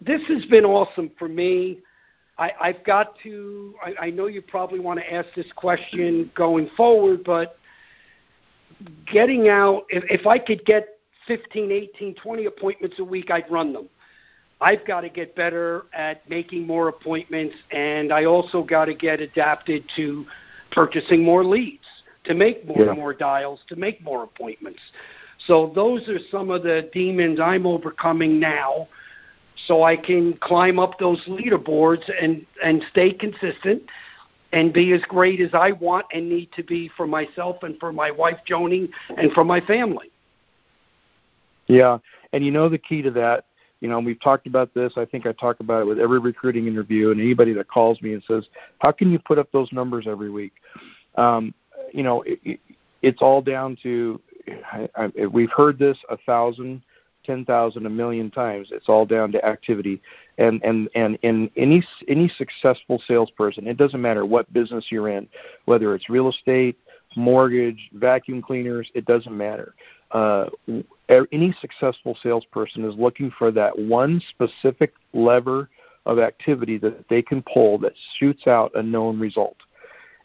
this 0.00 0.20
has 0.28 0.44
been 0.46 0.64
awesome 0.64 1.10
for 1.18 1.28
me. 1.28 1.78
I, 2.38 2.52
I've 2.60 2.84
got 2.84 3.14
to. 3.22 3.74
I, 3.84 4.06
I 4.06 4.10
know 4.10 4.26
you 4.26 4.42
probably 4.42 4.80
want 4.80 4.98
to 5.00 5.12
ask 5.12 5.28
this 5.36 5.46
question 5.54 6.30
going 6.34 6.68
forward, 6.76 7.22
but 7.24 7.58
getting 9.10 9.48
out, 9.48 9.84
if, 9.88 10.04
if 10.10 10.26
I 10.26 10.38
could 10.38 10.64
get 10.64 10.98
15, 11.26 11.70
18, 11.70 12.14
20 12.14 12.44
appointments 12.46 12.98
a 12.98 13.04
week, 13.04 13.30
I'd 13.30 13.50
run 13.50 13.72
them. 13.72 13.88
I've 14.60 14.86
got 14.86 15.02
to 15.02 15.08
get 15.08 15.34
better 15.34 15.84
at 15.92 16.28
making 16.28 16.66
more 16.66 16.88
appointments, 16.88 17.54
and 17.70 18.12
I 18.12 18.24
also 18.24 18.62
got 18.62 18.86
to 18.86 18.94
get 18.94 19.20
adapted 19.20 19.84
to 19.96 20.24
purchasing 20.70 21.22
more 21.22 21.44
leads, 21.44 21.84
to 22.24 22.34
make 22.34 22.66
more 22.66 22.80
yeah. 22.80 22.90
and 22.90 22.98
more 22.98 23.14
dials, 23.14 23.60
to 23.68 23.76
make 23.76 24.02
more 24.02 24.24
appointments. 24.24 24.80
So 25.46 25.72
those 25.74 26.08
are 26.08 26.18
some 26.30 26.50
of 26.50 26.62
the 26.62 26.88
demons 26.92 27.40
I'm 27.40 27.66
overcoming 27.66 28.40
now 28.40 28.88
so 29.66 29.82
I 29.82 29.96
can 29.96 30.34
climb 30.34 30.78
up 30.78 30.98
those 30.98 31.22
leaderboards 31.24 32.10
and, 32.20 32.44
and 32.62 32.84
stay 32.90 33.12
consistent 33.12 33.82
and 34.52 34.72
be 34.72 34.92
as 34.92 35.00
great 35.08 35.40
as 35.40 35.50
I 35.52 35.72
want 35.72 36.06
and 36.12 36.28
need 36.28 36.50
to 36.56 36.62
be 36.62 36.90
for 36.96 37.06
myself 37.06 37.62
and 37.62 37.78
for 37.78 37.92
my 37.92 38.10
wife 38.10 38.38
Joni 38.48 38.88
and 39.16 39.32
for 39.32 39.44
my 39.44 39.60
family. 39.60 40.10
Yeah, 41.66 41.98
and 42.32 42.44
you 42.44 42.50
know 42.50 42.68
the 42.68 42.78
key 42.78 43.02
to 43.02 43.10
that, 43.12 43.46
you 43.84 43.90
know, 43.90 44.00
we've 44.00 44.20
talked 44.20 44.46
about 44.46 44.72
this. 44.72 44.94
I 44.96 45.04
think 45.04 45.26
I 45.26 45.32
talk 45.32 45.60
about 45.60 45.82
it 45.82 45.84
with 45.84 45.98
every 45.98 46.18
recruiting 46.18 46.66
interview 46.66 47.10
and 47.10 47.20
anybody 47.20 47.52
that 47.52 47.68
calls 47.68 48.00
me 48.00 48.14
and 48.14 48.22
says, 48.26 48.46
"How 48.78 48.92
can 48.92 49.10
you 49.10 49.18
put 49.18 49.38
up 49.38 49.52
those 49.52 49.70
numbers 49.72 50.06
every 50.08 50.30
week?" 50.30 50.54
Um, 51.16 51.52
you 51.92 52.02
know, 52.02 52.22
it, 52.22 52.40
it, 52.44 52.60
it's 53.02 53.20
all 53.20 53.42
down 53.42 53.76
to 53.82 54.18
I, 54.72 54.88
I, 54.96 55.26
we've 55.26 55.52
heard 55.54 55.78
this 55.78 55.98
a 56.08 56.16
thousand, 56.16 56.82
ten 57.24 57.44
thousand, 57.44 57.86
a 57.86 57.90
million 57.90 58.30
times. 58.30 58.68
It's 58.70 58.88
all 58.88 59.06
down 59.06 59.32
to 59.32 59.44
activity, 59.44 60.00
and 60.38 60.62
and 60.64 60.88
and 60.94 61.18
in 61.22 61.50
any 61.56 61.82
any 62.08 62.28
successful 62.28 63.02
salesperson, 63.06 63.66
it 63.66 63.76
doesn't 63.76 64.00
matter 64.00 64.24
what 64.24 64.52
business 64.52 64.86
you're 64.90 65.08
in, 65.08 65.28
whether 65.64 65.94
it's 65.94 66.08
real 66.08 66.28
estate, 66.28 66.78
mortgage, 67.16 67.90
vacuum 67.94 68.42
cleaners, 68.42 68.90
it 68.94 69.04
doesn't 69.04 69.36
matter. 69.36 69.74
Uh, 70.10 70.46
any 71.32 71.54
successful 71.60 72.16
salesperson 72.22 72.84
is 72.84 72.94
looking 72.96 73.32
for 73.36 73.50
that 73.50 73.76
one 73.76 74.22
specific 74.30 74.92
lever 75.12 75.68
of 76.06 76.18
activity 76.18 76.78
that 76.78 77.08
they 77.08 77.22
can 77.22 77.42
pull 77.42 77.78
that 77.78 77.92
shoots 78.18 78.46
out 78.46 78.70
a 78.74 78.82
known 78.82 79.18
result. 79.18 79.56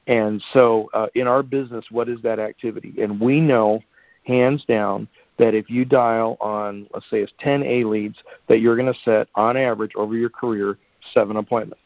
And 0.08 0.44
so, 0.54 0.90
uh, 0.94 1.08
in 1.16 1.28
our 1.28 1.44
business, 1.44 1.86
what 1.92 2.10
is 2.10 2.22
that 2.22 2.40
activity? 2.40 2.96
And 3.02 3.20
we 3.20 3.40
know 3.40 3.82
hands 4.26 4.66
down 4.66 5.08
that 5.40 5.56
if 5.56 5.70
you 5.70 5.86
dial 5.86 6.38
on, 6.40 6.88
let's 6.94 7.10
say 7.10 7.22
it's 7.22 7.32
10 7.40 7.64
A 7.64 7.84
leads, 7.86 8.18
that 8.48 8.60
you're 8.60 8.76
going 8.76 8.94
to 8.94 9.00
set 9.04 9.28
on 9.36 9.58
average 9.58 9.94
over 9.96 10.16
your 10.16 10.30
career 10.30 10.78
seven 11.14 11.38
appointments. 11.38 11.82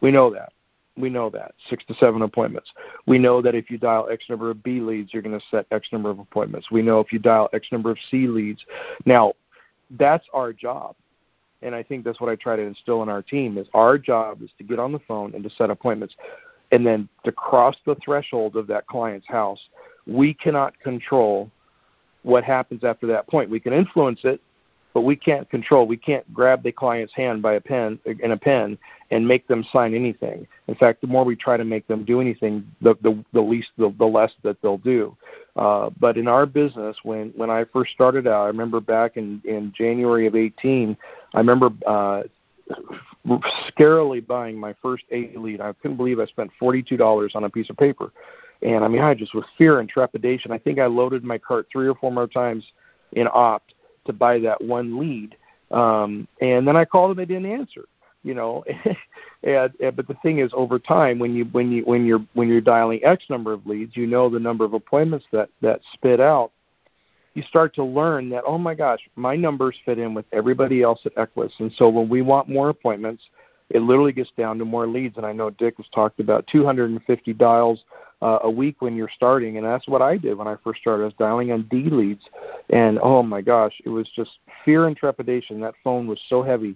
We 0.00 0.10
know 0.10 0.30
that. 0.30 0.52
We 0.96 1.08
know 1.08 1.30
that 1.30 1.54
six 1.70 1.84
to 1.86 1.94
seven 1.94 2.22
appointments. 2.22 2.72
We 3.06 3.18
know 3.18 3.40
that 3.40 3.54
if 3.54 3.70
you 3.70 3.78
dial 3.78 4.08
X 4.10 4.24
number 4.28 4.50
of 4.50 4.64
B 4.64 4.80
leads, 4.80 5.14
you're 5.14 5.22
going 5.22 5.38
to 5.38 5.46
set 5.48 5.66
X 5.70 5.88
number 5.92 6.10
of 6.10 6.18
appointments. 6.18 6.72
We 6.72 6.82
know 6.82 6.98
if 6.98 7.12
you 7.12 7.20
dial 7.20 7.48
X 7.52 7.68
number 7.70 7.90
of 7.90 7.98
C 8.10 8.26
leads. 8.26 8.60
Now, 9.06 9.34
that's 9.92 10.26
our 10.34 10.52
job, 10.52 10.96
and 11.62 11.72
I 11.74 11.84
think 11.84 12.04
that's 12.04 12.20
what 12.20 12.28
I 12.28 12.34
try 12.34 12.56
to 12.56 12.62
instill 12.62 13.04
in 13.04 13.08
our 13.08 13.22
team. 13.22 13.58
Is 13.58 13.68
our 13.74 13.96
job 13.96 14.42
is 14.42 14.50
to 14.58 14.64
get 14.64 14.80
on 14.80 14.90
the 14.90 14.98
phone 15.06 15.34
and 15.34 15.44
to 15.44 15.50
set 15.50 15.70
appointments, 15.70 16.16
and 16.72 16.84
then 16.84 17.08
to 17.24 17.30
cross 17.30 17.76
the 17.86 17.94
threshold 18.04 18.56
of 18.56 18.66
that 18.66 18.88
client's 18.88 19.28
house. 19.28 19.68
We 20.06 20.34
cannot 20.34 20.78
control 20.80 21.48
what 22.22 22.44
happens 22.44 22.84
after 22.84 23.06
that 23.08 23.26
point. 23.26 23.50
We 23.50 23.60
can 23.60 23.72
influence 23.72 24.20
it, 24.24 24.40
but 24.94 25.02
we 25.02 25.16
can't 25.16 25.48
control. 25.50 25.86
We 25.86 25.96
can't 25.96 26.32
grab 26.32 26.62
the 26.62 26.72
client's 26.72 27.14
hand 27.14 27.42
by 27.42 27.54
a 27.54 27.60
pen 27.60 27.98
in 28.04 28.32
a 28.32 28.36
pen 28.36 28.78
and 29.10 29.26
make 29.26 29.46
them 29.46 29.64
sign 29.72 29.94
anything. 29.94 30.46
In 30.66 30.74
fact, 30.74 31.00
the 31.00 31.06
more 31.06 31.24
we 31.24 31.36
try 31.36 31.56
to 31.56 31.64
make 31.64 31.86
them 31.86 32.04
do 32.04 32.20
anything, 32.20 32.66
the 32.80 32.94
the, 33.02 33.24
the 33.32 33.40
least 33.40 33.70
the, 33.78 33.94
the 33.98 34.04
less 34.06 34.32
that 34.42 34.60
they'll 34.60 34.78
do. 34.78 35.16
Uh, 35.56 35.90
but 35.98 36.16
in 36.16 36.28
our 36.28 36.46
business, 36.46 36.96
when 37.02 37.30
when 37.36 37.50
I 37.50 37.64
first 37.64 37.92
started 37.92 38.26
out, 38.26 38.44
I 38.44 38.46
remember 38.46 38.80
back 38.80 39.16
in 39.16 39.40
in 39.44 39.72
January 39.76 40.26
of 40.26 40.34
18, 40.34 40.96
I 41.34 41.38
remember. 41.38 41.70
Uh, 41.86 42.22
scarily 43.70 44.26
buying 44.26 44.56
my 44.58 44.74
first 44.82 45.04
A 45.10 45.30
lead. 45.36 45.60
I 45.60 45.72
couldn't 45.74 45.96
believe 45.96 46.20
I 46.20 46.26
spent 46.26 46.50
$42 46.60 47.34
on 47.34 47.44
a 47.44 47.50
piece 47.50 47.70
of 47.70 47.76
paper. 47.76 48.12
And 48.62 48.84
I 48.84 48.88
mean, 48.88 49.02
I 49.02 49.14
just 49.14 49.34
with 49.34 49.44
fear 49.56 49.80
and 49.80 49.88
trepidation, 49.88 50.50
I 50.50 50.58
think 50.58 50.78
I 50.78 50.86
loaded 50.86 51.24
my 51.24 51.38
cart 51.38 51.68
three 51.70 51.88
or 51.88 51.94
four 51.94 52.10
more 52.10 52.26
times 52.26 52.64
in 53.12 53.28
Opt 53.32 53.74
to 54.06 54.12
buy 54.12 54.38
that 54.40 54.62
one 54.62 54.98
lead. 54.98 55.36
Um, 55.70 56.26
and 56.40 56.66
then 56.66 56.76
I 56.76 56.84
called 56.84 57.10
and 57.10 57.18
they 57.18 57.32
didn't 57.32 57.52
answer. 57.52 57.84
You 58.24 58.34
know, 58.34 58.64
and, 59.44 59.72
and 59.80 59.96
but 59.96 60.08
the 60.08 60.16
thing 60.22 60.40
is, 60.40 60.50
over 60.52 60.78
time, 60.80 61.20
when 61.20 61.34
you 61.34 61.44
when 61.46 61.70
you 61.70 61.82
when 61.84 62.04
you're 62.04 62.24
when 62.34 62.48
you're 62.48 62.60
dialing 62.60 63.00
X 63.04 63.24
number 63.30 63.52
of 63.52 63.64
leads, 63.64 63.96
you 63.96 64.06
know 64.06 64.28
the 64.28 64.40
number 64.40 64.64
of 64.64 64.74
appointments 64.74 65.26
that 65.30 65.50
that 65.62 65.80
spit 65.94 66.20
out. 66.20 66.50
You 67.34 67.44
start 67.44 67.74
to 67.76 67.84
learn 67.84 68.28
that 68.30 68.42
oh 68.44 68.58
my 68.58 68.74
gosh, 68.74 68.98
my 69.14 69.36
numbers 69.36 69.76
fit 69.84 70.00
in 70.00 70.14
with 70.14 70.26
everybody 70.32 70.82
else 70.82 71.00
at 71.06 71.16
Equus, 71.16 71.52
and 71.60 71.72
so 71.76 71.88
when 71.88 72.08
we 72.08 72.20
want 72.22 72.48
more 72.48 72.70
appointments, 72.70 73.22
it 73.70 73.80
literally 73.80 74.12
gets 74.12 74.30
down 74.36 74.58
to 74.58 74.64
more 74.64 74.86
leads. 74.86 75.16
And 75.16 75.26
I 75.26 75.32
know 75.32 75.50
Dick 75.50 75.76
has 75.76 75.86
talked 75.94 76.20
about 76.20 76.46
250 76.46 77.32
dials 77.34 77.84
uh, 78.20 78.40
a 78.42 78.50
week 78.50 78.80
when 78.80 78.96
you're 78.96 79.10
starting, 79.14 79.56
and 79.58 79.66
that's 79.66 79.86
what 79.86 80.02
I 80.02 80.16
did 80.16 80.36
when 80.36 80.48
I 80.48 80.56
first 80.64 80.80
started. 80.80 81.02
I 81.02 81.06
was 81.06 81.14
dialing 81.14 81.52
on 81.52 81.62
D 81.70 81.88
leads, 81.90 82.24
and 82.70 82.98
oh 83.02 83.22
my 83.22 83.40
gosh, 83.40 83.80
it 83.84 83.90
was 83.90 84.08
just 84.14 84.38
fear 84.64 84.86
and 84.86 84.96
trepidation. 84.96 85.60
That 85.60 85.74
phone 85.84 86.06
was 86.06 86.20
so 86.28 86.42
heavy, 86.42 86.74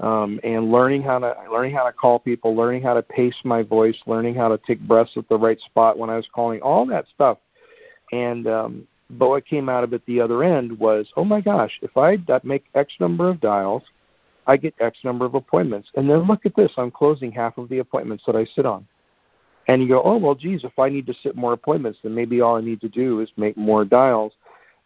um, 0.00 0.38
and 0.44 0.70
learning 0.70 1.02
how 1.02 1.18
to 1.20 1.34
learning 1.50 1.74
how 1.74 1.84
to 1.84 1.92
call 1.92 2.18
people, 2.18 2.54
learning 2.54 2.82
how 2.82 2.92
to 2.92 3.02
pace 3.02 3.36
my 3.44 3.62
voice, 3.62 3.96
learning 4.06 4.34
how 4.34 4.48
to 4.48 4.58
take 4.66 4.80
breaths 4.80 5.12
at 5.16 5.28
the 5.28 5.38
right 5.38 5.60
spot 5.60 5.96
when 5.96 6.10
I 6.10 6.16
was 6.16 6.28
calling, 6.34 6.60
all 6.60 6.84
that 6.86 7.06
stuff. 7.14 7.38
And 8.12 8.46
um, 8.46 8.86
but 9.08 9.28
what 9.28 9.46
came 9.46 9.70
out 9.70 9.84
of 9.84 9.94
it 9.94 10.04
the 10.06 10.20
other 10.20 10.42
end 10.42 10.78
was, 10.78 11.06
oh 11.16 11.24
my 11.24 11.40
gosh, 11.40 11.78
if 11.80 11.96
I 11.96 12.18
make 12.42 12.66
X 12.74 12.92
number 13.00 13.28
of 13.28 13.40
dials, 13.40 13.82
I 14.46 14.56
get 14.56 14.74
X 14.80 14.98
number 15.04 15.24
of 15.24 15.34
appointments, 15.34 15.90
and 15.94 16.08
then 16.08 16.26
look 16.26 16.46
at 16.46 16.56
this, 16.56 16.72
I'm 16.76 16.90
closing 16.90 17.30
half 17.30 17.58
of 17.58 17.68
the 17.68 17.78
appointments 17.78 18.24
that 18.26 18.36
I 18.36 18.44
sit 18.44 18.66
on. 18.66 18.86
And 19.68 19.80
you 19.80 19.88
go, 19.88 20.02
oh 20.02 20.16
well, 20.16 20.34
geez, 20.34 20.64
if 20.64 20.76
I 20.78 20.88
need 20.88 21.06
to 21.06 21.14
sit 21.22 21.36
more 21.36 21.52
appointments, 21.52 22.00
then 22.02 22.14
maybe 22.14 22.40
all 22.40 22.56
I 22.56 22.60
need 22.60 22.80
to 22.80 22.88
do 22.88 23.20
is 23.20 23.30
make 23.36 23.56
more 23.56 23.84
dials. 23.84 24.32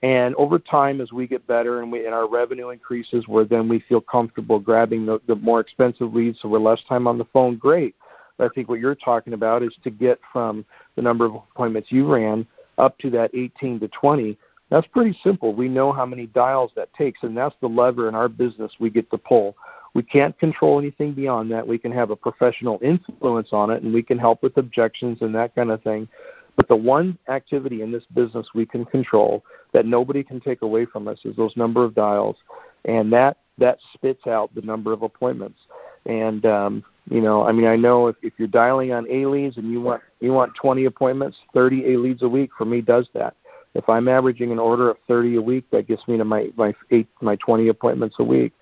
And 0.02 0.34
over 0.34 0.58
time, 0.58 1.00
as 1.00 1.10
we 1.12 1.26
get 1.26 1.46
better 1.46 1.80
and, 1.80 1.90
we, 1.90 2.04
and 2.04 2.14
our 2.14 2.28
revenue 2.28 2.68
increases, 2.68 3.26
where 3.26 3.44
then 3.44 3.68
we 3.68 3.80
feel 3.88 4.00
comfortable 4.00 4.58
grabbing 4.58 5.06
the, 5.06 5.20
the 5.26 5.36
more 5.36 5.60
expensive 5.60 6.12
leads, 6.12 6.40
so 6.42 6.48
we're 6.48 6.58
less 6.58 6.82
time 6.86 7.06
on 7.06 7.16
the 7.16 7.24
phone. 7.32 7.56
Great. 7.56 7.94
But 8.36 8.50
I 8.50 8.54
think 8.54 8.68
what 8.68 8.80
you're 8.80 8.94
talking 8.94 9.32
about 9.32 9.62
is 9.62 9.74
to 9.82 9.90
get 9.90 10.20
from 10.32 10.66
the 10.94 11.02
number 11.02 11.24
of 11.24 11.34
appointments 11.34 11.90
you 11.90 12.06
ran 12.06 12.46
up 12.76 12.98
to 12.98 13.10
that 13.10 13.30
18 13.34 13.80
to 13.80 13.88
20. 13.88 14.36
That's 14.68 14.86
pretty 14.88 15.16
simple. 15.22 15.54
We 15.54 15.68
know 15.68 15.92
how 15.92 16.04
many 16.06 16.26
dials 16.26 16.72
that 16.76 16.92
takes, 16.94 17.22
and 17.22 17.36
that's 17.36 17.54
the 17.60 17.68
lever 17.68 18.08
in 18.08 18.14
our 18.14 18.28
business 18.28 18.72
we 18.80 18.90
get 18.90 19.10
to 19.10 19.18
pull. 19.18 19.56
We 19.94 20.02
can't 20.02 20.38
control 20.38 20.78
anything 20.78 21.14
beyond 21.14 21.50
that. 21.52 21.66
We 21.66 21.78
can 21.78 21.92
have 21.92 22.10
a 22.10 22.16
professional 22.16 22.78
influence 22.82 23.48
on 23.52 23.70
it, 23.70 23.82
and 23.82 23.94
we 23.94 24.02
can 24.02 24.18
help 24.18 24.42
with 24.42 24.56
objections 24.56 25.18
and 25.20 25.34
that 25.34 25.54
kind 25.54 25.70
of 25.70 25.82
thing. 25.82 26.08
But 26.56 26.68
the 26.68 26.76
one 26.76 27.16
activity 27.28 27.82
in 27.82 27.92
this 27.92 28.04
business 28.14 28.48
we 28.54 28.66
can 28.66 28.84
control 28.84 29.44
that 29.72 29.86
nobody 29.86 30.24
can 30.24 30.40
take 30.40 30.62
away 30.62 30.84
from 30.86 31.06
us 31.06 31.18
is 31.24 31.36
those 31.36 31.56
number 31.56 31.84
of 31.84 31.94
dials, 31.94 32.36
and 32.84 33.12
that 33.12 33.38
that 33.58 33.78
spits 33.94 34.26
out 34.26 34.54
the 34.54 34.60
number 34.62 34.92
of 34.92 35.02
appointments. 35.02 35.60
And 36.06 36.44
um, 36.44 36.84
you 37.10 37.20
know, 37.20 37.46
I 37.46 37.52
mean, 37.52 37.66
I 37.66 37.76
know 37.76 38.08
if, 38.08 38.16
if 38.22 38.32
you're 38.38 38.48
dialing 38.48 38.92
on 38.92 39.06
A 39.10 39.26
leads 39.26 39.58
and 39.58 39.70
you 39.70 39.80
want 39.80 40.02
you 40.20 40.32
want 40.32 40.54
20 40.54 40.86
appointments, 40.86 41.36
30 41.54 41.94
A 41.94 41.98
leads 41.98 42.22
a 42.22 42.28
week 42.28 42.50
for 42.56 42.64
me 42.64 42.80
does 42.80 43.08
that. 43.14 43.34
If 43.76 43.88
I'm 43.88 44.08
averaging 44.08 44.52
an 44.52 44.58
order 44.58 44.90
of 44.90 44.96
30 45.06 45.36
a 45.36 45.42
week, 45.42 45.64
that 45.70 45.86
gets 45.86 46.06
me 46.08 46.16
to 46.16 46.24
my 46.24 46.48
my 46.56 46.74
eight 46.90 47.08
my 47.20 47.36
20 47.36 47.68
appointments 47.68 48.16
a 48.18 48.24
week. 48.24 48.52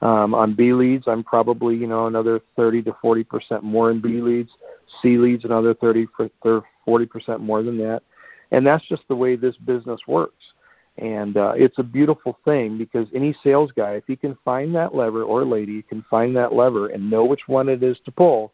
Um, 0.00 0.34
on 0.34 0.54
B 0.54 0.72
leads, 0.72 1.06
I'm 1.06 1.22
probably 1.22 1.76
you 1.76 1.86
know 1.86 2.06
another 2.06 2.40
30 2.56 2.82
to 2.82 2.96
40 3.00 3.24
percent 3.24 3.62
more 3.62 3.90
in 3.90 4.00
B 4.00 4.20
leads. 4.20 4.50
C 5.00 5.16
leads, 5.16 5.44
another 5.44 5.74
30 5.74 6.06
for 6.42 6.64
40 6.84 7.06
percent 7.06 7.40
more 7.40 7.62
than 7.62 7.78
that, 7.78 8.02
and 8.50 8.66
that's 8.66 8.86
just 8.88 9.02
the 9.08 9.16
way 9.16 9.36
this 9.36 9.56
business 9.58 10.00
works. 10.06 10.42
And 10.98 11.36
uh, 11.36 11.52
it's 11.56 11.78
a 11.78 11.82
beautiful 11.82 12.38
thing 12.44 12.76
because 12.76 13.08
any 13.14 13.34
sales 13.42 13.72
guy, 13.74 13.92
if 13.92 14.04
he 14.06 14.16
can 14.16 14.36
find 14.44 14.74
that 14.74 14.94
lever 14.94 15.22
or 15.22 15.44
lady, 15.44 15.82
can 15.82 16.04
find 16.10 16.36
that 16.36 16.52
lever 16.52 16.88
and 16.88 17.10
know 17.10 17.24
which 17.24 17.46
one 17.46 17.68
it 17.68 17.82
is 17.82 17.96
to 18.04 18.12
pull, 18.12 18.52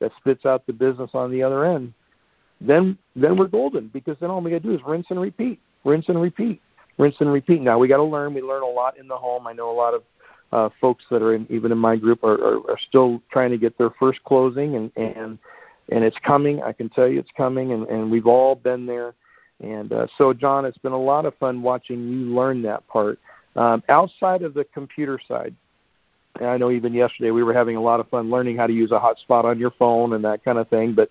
that 0.00 0.12
spits 0.18 0.44
out 0.44 0.66
the 0.66 0.72
business 0.72 1.10
on 1.14 1.30
the 1.30 1.42
other 1.42 1.64
end, 1.64 1.94
then 2.60 2.98
then 3.14 3.36
we're 3.36 3.46
golden 3.46 3.88
because 3.88 4.16
then 4.20 4.30
all 4.30 4.40
we 4.40 4.50
got 4.50 4.62
to 4.62 4.68
do 4.68 4.74
is 4.74 4.80
rinse 4.86 5.06
and 5.10 5.20
repeat, 5.20 5.60
rinse 5.84 6.08
and 6.08 6.20
repeat, 6.20 6.60
rinse 6.98 7.16
and 7.20 7.32
repeat. 7.32 7.60
Now 7.60 7.78
we 7.78 7.88
got 7.88 7.98
to 7.98 8.04
learn. 8.04 8.34
We 8.34 8.42
learn 8.42 8.62
a 8.62 8.66
lot 8.66 8.98
in 8.98 9.08
the 9.08 9.16
home. 9.16 9.46
I 9.46 9.52
know 9.52 9.70
a 9.70 9.72
lot 9.72 9.94
of 9.94 10.02
uh, 10.50 10.68
folks 10.80 11.04
that 11.10 11.22
are 11.22 11.34
in, 11.34 11.46
even 11.50 11.72
in 11.72 11.78
my 11.78 11.96
group 11.96 12.24
are, 12.24 12.34
are, 12.34 12.70
are 12.70 12.78
still 12.88 13.22
trying 13.30 13.50
to 13.50 13.58
get 13.58 13.76
their 13.78 13.90
first 13.90 14.22
closing, 14.24 14.76
and 14.76 14.90
and 14.96 15.38
and 15.90 16.04
it's 16.04 16.18
coming. 16.24 16.62
I 16.62 16.72
can 16.72 16.88
tell 16.88 17.08
you 17.08 17.20
it's 17.20 17.30
coming, 17.36 17.72
and 17.72 17.86
and 17.88 18.10
we've 18.10 18.26
all 18.26 18.54
been 18.54 18.86
there. 18.86 19.14
And 19.60 19.92
uh, 19.92 20.06
so, 20.16 20.32
John, 20.32 20.64
it's 20.64 20.78
been 20.78 20.92
a 20.92 21.00
lot 21.00 21.26
of 21.26 21.34
fun 21.36 21.62
watching 21.62 22.08
you 22.08 22.26
learn 22.26 22.62
that 22.62 22.86
part. 22.86 23.18
Um, 23.56 23.82
outside 23.88 24.42
of 24.42 24.54
the 24.54 24.64
computer 24.64 25.18
side, 25.26 25.54
I 26.40 26.56
know 26.56 26.70
even 26.70 26.94
yesterday 26.94 27.32
we 27.32 27.42
were 27.42 27.54
having 27.54 27.74
a 27.76 27.80
lot 27.80 27.98
of 27.98 28.08
fun 28.08 28.30
learning 28.30 28.56
how 28.56 28.68
to 28.68 28.72
use 28.72 28.92
a 28.92 29.00
hotspot 29.00 29.44
on 29.44 29.58
your 29.58 29.72
phone 29.72 30.12
and 30.12 30.24
that 30.24 30.44
kind 30.44 30.58
of 30.58 30.68
thing. 30.68 30.94
But 30.94 31.10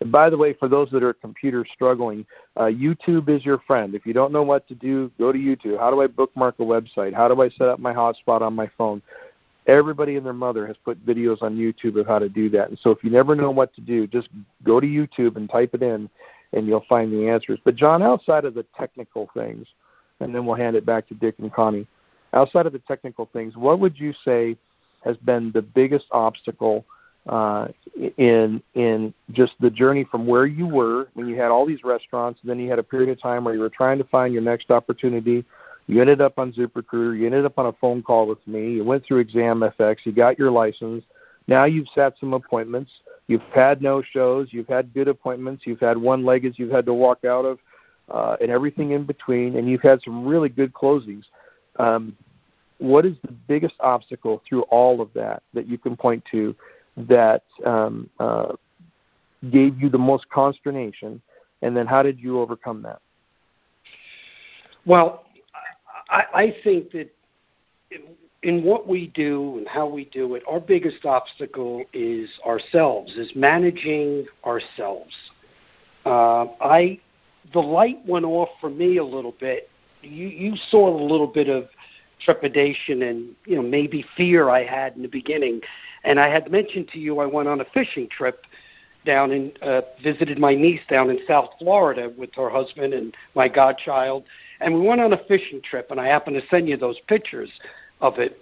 And 0.00 0.12
by 0.12 0.28
the 0.28 0.36
way, 0.36 0.52
for 0.52 0.68
those 0.68 0.90
that 0.90 1.02
are 1.02 1.14
computer 1.14 1.64
struggling, 1.72 2.26
uh, 2.56 2.64
YouTube 2.64 3.28
is 3.28 3.44
your 3.44 3.58
friend. 3.66 3.94
If 3.94 4.04
you 4.04 4.12
don't 4.12 4.32
know 4.32 4.42
what 4.42 4.68
to 4.68 4.74
do, 4.74 5.10
go 5.18 5.32
to 5.32 5.38
YouTube. 5.38 5.78
How 5.78 5.90
do 5.90 6.02
I 6.02 6.06
bookmark 6.06 6.56
a 6.58 6.62
website? 6.62 7.14
How 7.14 7.28
do 7.28 7.40
I 7.40 7.48
set 7.48 7.68
up 7.68 7.78
my 7.78 7.94
hotspot 7.94 8.42
on 8.42 8.54
my 8.54 8.70
phone? 8.76 9.00
Everybody 9.66 10.16
and 10.16 10.24
their 10.24 10.32
mother 10.32 10.66
has 10.66 10.76
put 10.84 11.04
videos 11.04 11.42
on 11.42 11.56
YouTube 11.56 11.98
of 11.98 12.06
how 12.06 12.18
to 12.18 12.28
do 12.28 12.48
that. 12.50 12.68
And 12.68 12.78
so 12.78 12.90
if 12.90 13.02
you 13.02 13.10
never 13.10 13.34
know 13.34 13.50
what 13.50 13.74
to 13.74 13.80
do, 13.80 14.06
just 14.06 14.28
go 14.64 14.80
to 14.80 14.86
YouTube 14.86 15.36
and 15.36 15.50
type 15.50 15.74
it 15.74 15.82
in, 15.82 16.08
and 16.52 16.66
you'll 16.66 16.84
find 16.88 17.12
the 17.12 17.28
answers. 17.28 17.58
But 17.64 17.74
John, 17.74 18.02
outside 18.02 18.44
of 18.44 18.54
the 18.54 18.64
technical 18.76 19.28
things, 19.34 19.66
and 20.20 20.34
then 20.34 20.46
we'll 20.46 20.56
hand 20.56 20.76
it 20.76 20.86
back 20.86 21.08
to 21.08 21.14
Dick 21.14 21.36
and 21.38 21.52
Connie. 21.52 21.86
Outside 22.32 22.66
of 22.66 22.72
the 22.72 22.78
technical 22.80 23.28
things, 23.32 23.56
what 23.56 23.80
would 23.80 23.98
you 23.98 24.12
say 24.24 24.56
has 25.04 25.16
been 25.18 25.52
the 25.52 25.62
biggest 25.62 26.06
obstacle 26.10 26.84
uh, 27.28 27.68
in 28.18 28.62
in 28.74 29.12
just 29.32 29.54
the 29.60 29.70
journey 29.70 30.04
from 30.04 30.26
where 30.26 30.46
you 30.46 30.66
were 30.66 31.08
when 31.14 31.26
you 31.26 31.36
had 31.36 31.50
all 31.50 31.66
these 31.66 31.82
restaurants, 31.82 32.40
and 32.42 32.50
then 32.50 32.58
you 32.58 32.70
had 32.70 32.78
a 32.78 32.82
period 32.82 33.08
of 33.10 33.20
time 33.20 33.44
where 33.44 33.54
you 33.54 33.60
were 33.60 33.70
trying 33.70 33.98
to 33.98 34.04
find 34.04 34.32
your 34.32 34.42
next 34.42 34.70
opportunity. 34.70 35.44
You 35.88 36.00
ended 36.00 36.20
up 36.20 36.38
on 36.38 36.52
ZipRecruiter. 36.52 37.18
You 37.18 37.26
ended 37.26 37.44
up 37.44 37.58
on 37.58 37.66
a 37.66 37.72
phone 37.72 38.02
call 38.02 38.26
with 38.26 38.44
me. 38.46 38.72
You 38.72 38.84
went 38.84 39.04
through 39.04 39.24
ExamFX. 39.24 39.98
You 40.04 40.12
got 40.12 40.38
your 40.38 40.50
license. 40.50 41.04
Now 41.46 41.64
you've 41.64 41.86
set 41.94 42.14
some 42.18 42.34
appointments. 42.34 42.90
You've 43.28 43.42
had 43.54 43.82
no 43.82 44.02
shows. 44.02 44.48
You've 44.50 44.68
had 44.68 44.92
good 44.94 45.08
appointments. 45.08 45.64
You've 45.66 45.80
had 45.80 45.96
one 45.96 46.24
leg 46.24 46.42
leggeds 46.42 46.58
you've 46.58 46.70
had 46.70 46.86
to 46.86 46.94
walk 46.94 47.24
out 47.24 47.44
of, 47.44 47.58
uh, 48.10 48.36
and 48.40 48.50
everything 48.50 48.92
in 48.92 49.04
between. 49.04 49.56
And 49.56 49.68
you've 49.68 49.82
had 49.82 50.02
some 50.02 50.26
really 50.26 50.48
good 50.48 50.72
closings. 50.72 51.24
Um, 51.78 52.16
what 52.78 53.06
is 53.06 53.16
the 53.22 53.32
biggest 53.32 53.74
obstacle 53.80 54.42
through 54.48 54.62
all 54.62 55.00
of 55.00 55.08
that 55.14 55.42
that 55.54 55.66
you 55.66 55.78
can 55.78 55.96
point 55.96 56.24
to 56.30 56.54
that 56.96 57.42
um, 57.64 58.08
uh, 58.18 58.52
gave 59.50 59.80
you 59.80 59.88
the 59.88 59.98
most 59.98 60.28
consternation, 60.30 61.20
and 61.62 61.76
then 61.76 61.86
how 61.86 62.02
did 62.02 62.18
you 62.18 62.40
overcome 62.40 62.82
that? 62.82 63.00
Well, 64.84 65.24
I, 66.08 66.24
I 66.34 66.56
think 66.62 66.92
that 66.92 67.10
in 68.42 68.62
what 68.62 68.86
we 68.86 69.08
do 69.08 69.58
and 69.58 69.68
how 69.68 69.86
we 69.88 70.04
do 70.06 70.34
it, 70.36 70.42
our 70.48 70.60
biggest 70.60 71.04
obstacle 71.04 71.84
is 71.92 72.30
ourselves, 72.46 73.12
is 73.16 73.30
managing 73.34 74.26
ourselves. 74.44 75.12
Uh, 76.04 76.46
I, 76.60 77.00
the 77.52 77.58
light 77.58 77.98
went 78.06 78.24
off 78.24 78.50
for 78.60 78.70
me 78.70 78.98
a 78.98 79.04
little 79.04 79.34
bit. 79.40 79.68
You, 80.02 80.28
you 80.28 80.54
saw 80.70 80.88
a 80.88 80.96
little 80.96 81.26
bit 81.26 81.48
of 81.48 81.64
trepidation 82.20 83.02
and 83.02 83.34
you 83.44 83.56
know 83.56 83.62
maybe 83.62 84.04
fear 84.16 84.50
I 84.50 84.64
had 84.64 84.96
in 84.96 85.02
the 85.02 85.08
beginning. 85.08 85.60
And 86.04 86.20
I 86.20 86.28
had 86.28 86.50
mentioned 86.50 86.88
to 86.88 86.98
you 86.98 87.18
I 87.18 87.26
went 87.26 87.48
on 87.48 87.60
a 87.60 87.64
fishing 87.74 88.08
trip 88.08 88.44
down 89.04 89.30
and 89.30 89.62
uh, 89.62 89.82
visited 90.02 90.38
my 90.38 90.54
niece 90.54 90.80
down 90.90 91.10
in 91.10 91.18
South 91.26 91.50
Florida 91.58 92.12
with 92.16 92.34
her 92.34 92.50
husband 92.50 92.92
and 92.92 93.14
my 93.34 93.48
godchild, 93.48 94.24
and 94.60 94.74
we 94.74 94.80
went 94.80 95.00
on 95.00 95.12
a 95.12 95.24
fishing 95.28 95.62
trip. 95.62 95.90
And 95.90 96.00
I 96.00 96.06
happened 96.06 96.40
to 96.40 96.46
send 96.48 96.68
you 96.68 96.76
those 96.76 96.98
pictures 97.08 97.50
of 98.00 98.18
it. 98.18 98.40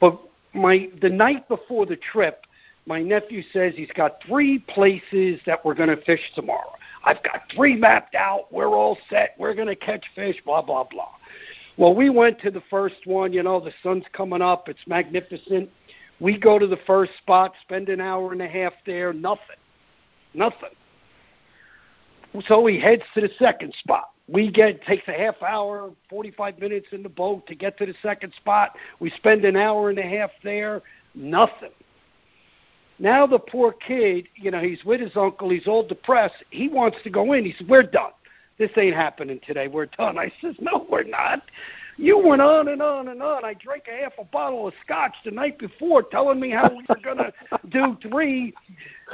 But 0.00 0.20
my 0.52 0.88
the 1.00 1.08
night 1.08 1.48
before 1.48 1.86
the 1.86 1.96
trip, 1.96 2.44
my 2.86 3.00
nephew 3.00 3.42
says 3.52 3.74
he's 3.76 3.92
got 3.94 4.22
three 4.26 4.58
places 4.58 5.40
that 5.46 5.64
we're 5.64 5.74
going 5.74 5.88
to 5.88 6.02
fish 6.02 6.32
tomorrow. 6.34 6.72
I've 7.04 7.22
got 7.22 7.42
three 7.54 7.76
mapped 7.76 8.14
out. 8.14 8.52
We're 8.52 8.74
all 8.74 8.98
set. 9.08 9.34
We're 9.38 9.54
going 9.54 9.68
to 9.68 9.76
catch 9.76 10.04
fish. 10.14 10.36
Blah 10.44 10.62
blah 10.62 10.84
blah. 10.84 11.10
Well, 11.82 11.96
we 11.96 12.10
went 12.10 12.40
to 12.42 12.52
the 12.52 12.62
first 12.70 13.06
one. 13.06 13.32
You 13.32 13.42
know, 13.42 13.58
the 13.58 13.72
sun's 13.82 14.04
coming 14.12 14.40
up. 14.40 14.68
It's 14.68 14.86
magnificent. 14.86 15.68
We 16.20 16.38
go 16.38 16.56
to 16.56 16.68
the 16.68 16.78
first 16.86 17.10
spot, 17.18 17.54
spend 17.60 17.88
an 17.88 18.00
hour 18.00 18.30
and 18.30 18.40
a 18.40 18.46
half 18.46 18.72
there. 18.86 19.12
Nothing. 19.12 19.56
Nothing. 20.32 20.68
So 22.46 22.66
he 22.66 22.78
heads 22.78 23.02
to 23.14 23.20
the 23.20 23.30
second 23.36 23.74
spot. 23.80 24.10
We 24.28 24.48
get 24.48 24.80
takes 24.84 25.08
a 25.08 25.12
half 25.12 25.42
hour, 25.42 25.90
45 26.08 26.60
minutes 26.60 26.86
in 26.92 27.02
the 27.02 27.08
boat 27.08 27.48
to 27.48 27.56
get 27.56 27.76
to 27.78 27.86
the 27.86 27.94
second 28.00 28.32
spot. 28.34 28.76
We 29.00 29.10
spend 29.16 29.44
an 29.44 29.56
hour 29.56 29.90
and 29.90 29.98
a 29.98 30.02
half 30.02 30.30
there. 30.44 30.82
Nothing. 31.16 31.72
Now 33.00 33.26
the 33.26 33.40
poor 33.40 33.72
kid, 33.72 34.28
you 34.36 34.52
know, 34.52 34.60
he's 34.60 34.84
with 34.84 35.00
his 35.00 35.16
uncle. 35.16 35.50
He's 35.50 35.66
all 35.66 35.84
depressed. 35.84 36.44
He 36.50 36.68
wants 36.68 36.98
to 37.02 37.10
go 37.10 37.32
in. 37.32 37.44
He 37.44 37.54
says, 37.54 37.66
"We're 37.66 37.82
done 37.82 38.12
this 38.62 38.70
ain't 38.76 38.94
happening 38.94 39.40
today. 39.46 39.68
We're 39.68 39.86
done. 39.86 40.18
I 40.18 40.32
says, 40.40 40.54
no, 40.60 40.86
we're 40.88 41.02
not. 41.02 41.42
You 41.96 42.16
went 42.16 42.40
on 42.40 42.68
and 42.68 42.80
on 42.80 43.08
and 43.08 43.22
on. 43.22 43.44
I 43.44 43.54
drank 43.54 43.84
a 43.88 44.02
half 44.02 44.12
a 44.18 44.24
bottle 44.24 44.66
of 44.66 44.74
scotch 44.84 45.14
the 45.24 45.30
night 45.30 45.58
before, 45.58 46.02
telling 46.02 46.40
me 46.40 46.50
how 46.50 46.70
we 46.70 46.84
were 46.88 47.00
gonna 47.04 47.32
do 47.68 47.98
three, 48.00 48.54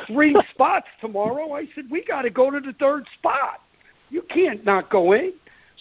three 0.06 0.37
spots 0.52 0.87
tomorrow. 1.00 1.52
I 1.52 1.66
said 1.74 1.87
we 1.90 2.04
got 2.04 2.22
to 2.22 2.30
go 2.30 2.50
to 2.50 2.61
the 2.61 2.74
third 2.74 3.06
spot. 3.18 3.62
You 4.11 4.22
can't 4.22 4.64
not 4.64 4.90
go 4.90 5.12
in. 5.12 5.32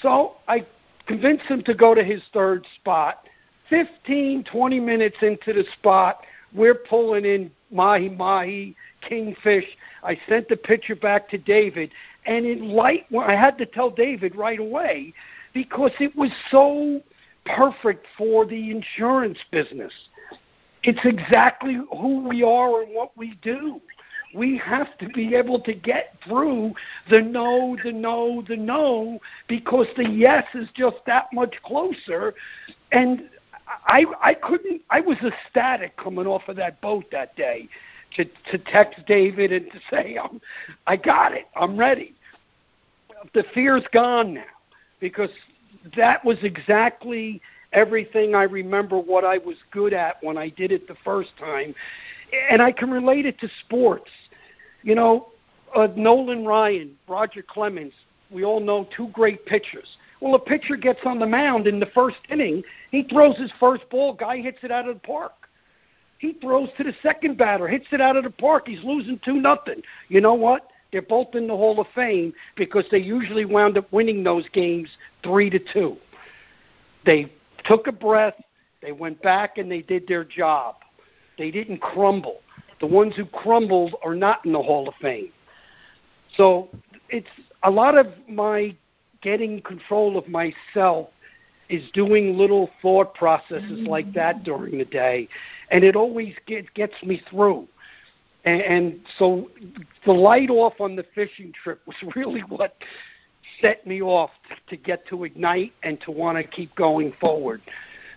So 0.02 0.38
I 0.48 0.66
convinced 1.06 1.46
him 1.46 1.62
to 1.64 1.74
go 1.74 1.94
to 1.94 2.04
his 2.04 2.22
third 2.34 2.66
spot. 2.76 3.28
Fifteen, 3.70 4.44
twenty 4.44 4.80
minutes 4.80 5.18
into 5.22 5.54
the 5.54 5.66
spot, 5.74 6.22
we're 6.54 6.76
pulling 6.76 7.26
in 7.26 7.52
mahi 7.70 8.10
mahi, 8.10 8.76
kingfish. 9.08 9.66
I 10.04 10.18
sent 10.28 10.50
the 10.50 10.58
picture 10.58 10.96
back 10.96 11.30
to 11.30 11.38
David, 11.38 11.92
and 12.28 12.46
in 12.46 12.70
light, 12.70 13.06
I 13.18 13.36
had 13.36 13.58
to 13.58 13.66
tell 13.66 13.90
David 13.90 14.36
right 14.36 14.60
away 14.60 15.14
because 15.54 15.92
it 16.00 16.16
was 16.16 16.30
so 16.52 17.02
perfect 17.46 18.06
for 18.18 18.46
the 18.46 18.70
insurance 18.70 19.40
business. 19.50 19.94
It's 20.84 21.00
exactly 21.06 21.80
who 21.92 22.28
we 22.28 22.44
are 22.44 22.84
and 22.84 22.94
what 22.94 23.18
we 23.18 23.40
do. 23.42 23.82
We 24.36 24.58
have 24.58 24.98
to 24.98 25.08
be 25.08 25.36
able 25.36 25.62
to 25.62 25.74
get 25.74 26.16
through 26.28 26.74
the 27.10 27.22
no, 27.22 27.78
the 27.84 27.94
no, 27.94 28.44
the 28.48 28.58
no, 28.58 29.20
because 29.48 29.88
the 29.96 30.08
yes 30.08 30.44
is 30.54 30.68
just 30.76 30.98
that 31.08 31.28
much 31.32 31.56
closer. 31.64 32.36
And 32.92 33.30
I, 33.88 34.04
I 34.22 34.34
couldn't. 34.34 34.82
I 34.90 35.00
was 35.00 35.18
ecstatic 35.24 35.96
coming 35.96 36.28
off 36.28 36.50
of 36.50 36.58
that 36.58 36.82
boat 36.82 37.06
that 37.14 37.38
day, 37.38 37.70
to 38.16 38.26
to 38.52 38.58
text 38.58 39.00
David 39.08 39.54
and 39.54 39.72
to 39.72 39.80
say, 39.90 40.18
I'm, 40.22 40.42
I 40.86 40.98
got 40.98 41.34
it. 41.34 41.46
I'm 41.56 41.78
ready 41.78 42.14
the 43.34 43.44
fear's 43.54 43.84
gone 43.92 44.34
now 44.34 44.44
because 45.00 45.30
that 45.96 46.24
was 46.24 46.38
exactly 46.44 47.42
everything 47.74 48.36
I 48.36 48.44
remember 48.44 48.98
what 48.98 49.24
I 49.24 49.38
was 49.38 49.58
good 49.72 49.94
at 49.94 50.22
when 50.24 50.38
I 50.38 50.50
did 50.50 50.72
it 50.72 50.88
the 50.88 50.96
first 51.04 51.30
time. 51.38 51.76
And 52.50 52.62
I 52.62 52.72
can 52.72 52.90
relate 52.90 53.26
it 53.26 53.40
to 53.40 53.50
sports. 53.66 54.10
You 54.84 54.96
know, 54.96 55.30
uh, 55.76 55.88
Nolan 55.96 56.46
Ryan, 56.46 56.96
Roger 57.08 57.42
Clemens, 57.42 57.94
we 58.30 58.44
all 58.44 58.60
know 58.60 58.88
two 58.96 59.08
great 59.10 59.46
pitchers. 59.46 59.98
Well, 60.20 60.36
a 60.36 60.40
pitcher 60.40 60.76
gets 60.76 61.00
on 61.06 61.20
the 61.20 61.26
mound 61.26 61.68
in 61.68 61.80
the 61.80 61.86
first 61.88 62.18
inning, 62.30 62.64
he 62.92 63.04
throws 63.04 63.38
his 63.38 63.52
first 63.60 63.88
ball, 63.90 64.14
guy 64.14 64.38
hits 64.38 64.60
it 64.64 64.72
out 64.72 64.88
of 64.88 64.96
the 64.96 65.08
park. 65.08 65.34
He 66.18 66.34
throws 66.34 66.70
to 66.78 66.84
the 66.84 66.94
second 67.04 67.38
batter, 67.38 67.68
hits 67.68 67.86
it 67.92 68.02
out 68.02 68.16
of 68.16 68.24
the 68.24 68.32
park. 68.32 68.68
He's 68.68 68.84
losing 68.84 69.20
2 69.24 69.34
nothing. 69.40 69.84
You 70.10 70.20
know 70.20 70.34
what? 70.34 70.68
They're 70.92 71.02
both 71.02 71.36
in 71.36 71.48
the 71.48 71.56
Hall 71.56 71.80
of 71.80 71.88
Fame 71.94 72.34
because 72.56 72.86
they 72.92 73.00
usually 73.00 73.46
wound 73.46 73.78
up 73.78 73.92
winning 73.92 74.24
those 74.24 74.48
games 74.50 74.90
three 75.24 75.50
to 75.50 75.60
two. 75.60 75.98
They 77.06 77.32
took 77.66 77.88
a 77.88 77.92
breath, 77.92 78.36
they 78.82 78.92
went 78.92 79.22
back 79.22 79.58
and 79.58 79.72
they 79.72 79.82
did 79.82 80.08
their 80.08 80.24
job. 80.24 80.76
They 81.38 81.52
didn't 81.52 81.80
crumble. 81.82 82.42
The 82.80 82.88
ones 82.88 83.16
who 83.16 83.26
crumbled 83.26 83.96
are 84.04 84.16
not 84.16 84.46
in 84.46 84.54
the 84.54 84.62
Hall 84.62 84.88
of 84.88 84.96
Fame. 85.02 85.32
So 86.36 86.70
it's 87.10 87.28
a 87.64 87.72
lot 87.72 87.98
of 87.98 88.08
my 88.30 88.76
getting 89.22 89.62
control 89.62 90.18
of 90.18 90.28
myself 90.28 91.10
is 91.70 91.84
doing 91.92 92.38
little 92.38 92.70
thought 92.82 93.14
processes 93.14 93.86
like 93.88 94.14
that 94.14 94.44
during 94.44 94.78
the 94.78 94.86
day, 94.86 95.28
and 95.70 95.84
it 95.84 95.96
always 95.96 96.34
get, 96.46 96.74
gets 96.74 96.94
me 97.04 97.22
through. 97.30 97.68
And, 98.46 98.62
and 98.62 99.00
so 99.18 99.50
the 100.06 100.14
light 100.14 100.50
off 100.50 100.74
on 100.80 100.96
the 100.96 101.06
fishing 101.16 101.52
trip 101.64 101.82
was 101.86 101.96
really 102.16 102.42
what 102.42 102.76
set 103.62 103.86
me 103.88 104.02
off 104.02 104.32
to 104.70 104.78
get 104.78 105.08
to 105.08 105.24
ignite 105.24 105.74
and 105.84 106.00
to 106.02 106.12
want 106.12 106.38
to 106.38 106.44
keep 106.44 106.74
going 106.76 107.14
forward. 107.20 107.62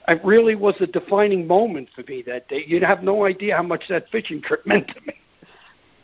It 0.09 0.25
really 0.25 0.55
was 0.55 0.75
a 0.81 0.87
defining 0.87 1.47
moment 1.47 1.89
for 1.95 2.03
me 2.09 2.23
that 2.27 2.49
day. 2.49 2.65
You'd 2.67 2.83
have 2.83 3.03
no 3.03 3.27
idea 3.27 3.57
how 3.57 3.63
much 3.63 3.85
that 3.89 4.11
fishing 4.11 4.43
trip 4.43 4.63
meant 4.67 4.89
to 4.89 5.01
me. 5.07 5.15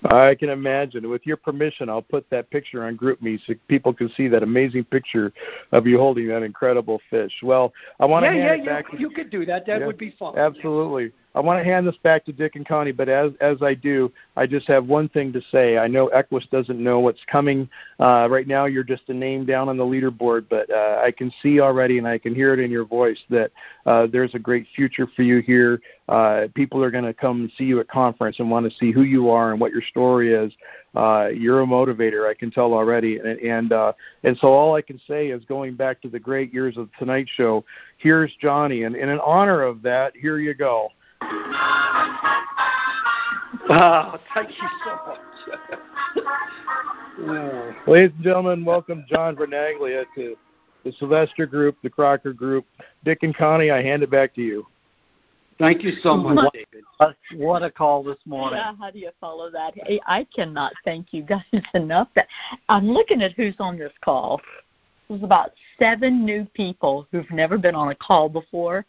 I 0.04 0.34
can 0.34 0.50
imagine. 0.50 1.08
With 1.08 1.26
your 1.26 1.36
permission, 1.36 1.88
I'll 1.88 2.02
put 2.02 2.28
that 2.30 2.50
picture 2.50 2.84
on 2.84 2.96
GroupMe 2.96 3.40
so 3.46 3.54
people 3.66 3.92
can 3.92 4.08
see 4.10 4.28
that 4.28 4.42
amazing 4.42 4.84
picture 4.84 5.32
of 5.72 5.86
you 5.86 5.98
holding 5.98 6.28
that 6.28 6.42
incredible 6.42 7.00
fish. 7.10 7.32
Well, 7.42 7.72
I 7.98 8.06
want 8.06 8.24
yeah, 8.24 8.30
to 8.30 8.36
hand 8.36 8.46
yeah, 8.46 8.62
it 8.62 8.66
back. 8.66 8.92
Yeah, 8.92 8.98
you, 9.00 9.08
you 9.08 9.14
could 9.14 9.30
do 9.30 9.44
that. 9.46 9.66
That 9.66 9.80
yeah, 9.80 9.86
would 9.86 9.98
be 9.98 10.14
fun. 10.18 10.38
Absolutely. 10.38 11.12
I 11.36 11.40
want 11.40 11.60
to 11.60 11.64
hand 11.70 11.86
this 11.86 11.98
back 12.02 12.24
to 12.24 12.32
Dick 12.32 12.56
and 12.56 12.66
Connie, 12.66 12.92
but 12.92 13.10
as 13.10 13.32
as 13.42 13.58
I 13.60 13.74
do, 13.74 14.10
I 14.38 14.46
just 14.46 14.66
have 14.68 14.86
one 14.86 15.06
thing 15.10 15.34
to 15.34 15.42
say. 15.52 15.76
I 15.76 15.86
know 15.86 16.08
Equus 16.08 16.46
doesn't 16.50 16.82
know 16.82 16.98
what's 16.98 17.20
coming. 17.30 17.68
Uh, 18.00 18.26
right 18.30 18.48
now, 18.48 18.64
you're 18.64 18.82
just 18.82 19.02
a 19.08 19.14
name 19.14 19.44
down 19.44 19.68
on 19.68 19.76
the 19.76 19.84
leaderboard, 19.84 20.46
but 20.48 20.70
uh, 20.70 21.02
I 21.04 21.10
can 21.10 21.30
see 21.42 21.60
already, 21.60 21.98
and 21.98 22.08
I 22.08 22.16
can 22.16 22.34
hear 22.34 22.54
it 22.54 22.58
in 22.58 22.70
your 22.70 22.86
voice 22.86 23.18
that 23.28 23.52
uh, 23.84 24.06
there's 24.10 24.34
a 24.34 24.38
great 24.38 24.66
future 24.74 25.06
for 25.14 25.24
you 25.24 25.40
here. 25.40 25.82
Uh, 26.08 26.46
people 26.54 26.82
are 26.82 26.90
going 26.90 27.04
to 27.04 27.12
come 27.12 27.42
and 27.42 27.52
see 27.58 27.64
you 27.64 27.80
at 27.80 27.88
conference 27.88 28.36
and 28.38 28.50
want 28.50 28.70
to 28.70 28.74
see 28.78 28.90
who 28.90 29.02
you 29.02 29.28
are 29.28 29.52
and 29.52 29.60
what 29.60 29.72
your 29.72 29.82
story 29.82 30.32
is. 30.32 30.50
Uh, 30.94 31.28
you're 31.28 31.60
a 31.60 31.66
motivator, 31.66 32.26
I 32.26 32.32
can 32.32 32.50
tell 32.50 32.72
already, 32.72 33.18
and 33.18 33.38
and, 33.40 33.72
uh, 33.72 33.92
and 34.24 34.38
so 34.38 34.48
all 34.48 34.74
I 34.74 34.80
can 34.80 34.98
say 35.06 35.28
is 35.28 35.44
going 35.44 35.74
back 35.74 36.00
to 36.00 36.08
the 36.08 36.18
great 36.18 36.54
years 36.54 36.78
of 36.78 36.88
Tonight 36.98 37.28
Show. 37.36 37.62
Here's 37.98 38.34
Johnny, 38.40 38.84
and, 38.84 38.96
and 38.96 39.10
in 39.10 39.18
honor 39.20 39.60
of 39.60 39.82
that, 39.82 40.16
here 40.16 40.38
you 40.38 40.54
go. 40.54 40.88
Oh, 43.68 44.18
thank 44.34 44.50
you 44.50 44.68
so 44.84 44.90
much. 45.06 45.18
Ladies 47.86 48.12
and 48.16 48.24
gentlemen, 48.24 48.64
welcome 48.64 49.04
John 49.08 49.34
Vernaglia 49.36 50.04
to 50.14 50.36
the 50.84 50.92
Sylvester 50.98 51.46
Group, 51.46 51.76
the 51.82 51.90
Crocker 51.90 52.32
Group. 52.32 52.66
Dick 53.04 53.18
and 53.22 53.36
Connie, 53.36 53.70
I 53.70 53.82
hand 53.82 54.02
it 54.02 54.10
back 54.10 54.34
to 54.34 54.42
you. 54.42 54.66
Thank 55.58 55.82
you 55.82 55.92
so 56.02 56.16
much, 56.16 56.52
David. 56.52 56.84
What 57.34 57.62
a 57.62 57.70
call 57.70 58.02
this 58.02 58.18
morning. 58.26 58.58
Yeah, 58.58 58.74
how 58.78 58.90
do 58.90 58.98
you 58.98 59.10
follow 59.20 59.50
that? 59.50 59.74
I 60.06 60.26
cannot 60.34 60.74
thank 60.84 61.12
you 61.12 61.22
guys 61.22 61.40
enough. 61.74 62.08
That 62.14 62.28
I'm 62.68 62.88
looking 62.88 63.22
at 63.22 63.32
who's 63.32 63.54
on 63.58 63.78
this 63.78 63.92
call. 64.04 64.40
There's 65.08 65.22
about 65.22 65.52
seven 65.78 66.24
new 66.24 66.46
people 66.54 67.06
who've 67.10 67.30
never 67.30 67.56
been 67.56 67.74
on 67.74 67.88
a 67.88 67.94
call 67.94 68.28
before, 68.28 68.84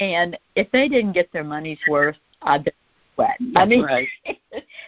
and 0.00 0.36
if 0.56 0.70
they 0.72 0.88
didn't 0.88 1.12
get 1.12 1.32
their 1.32 1.44
money's 1.44 1.78
worth, 1.88 2.16
I'd 2.42 2.64
be 2.64 2.72
sweat. 3.14 3.36
I 3.54 3.64
mean, 3.64 3.82
right. 3.82 4.08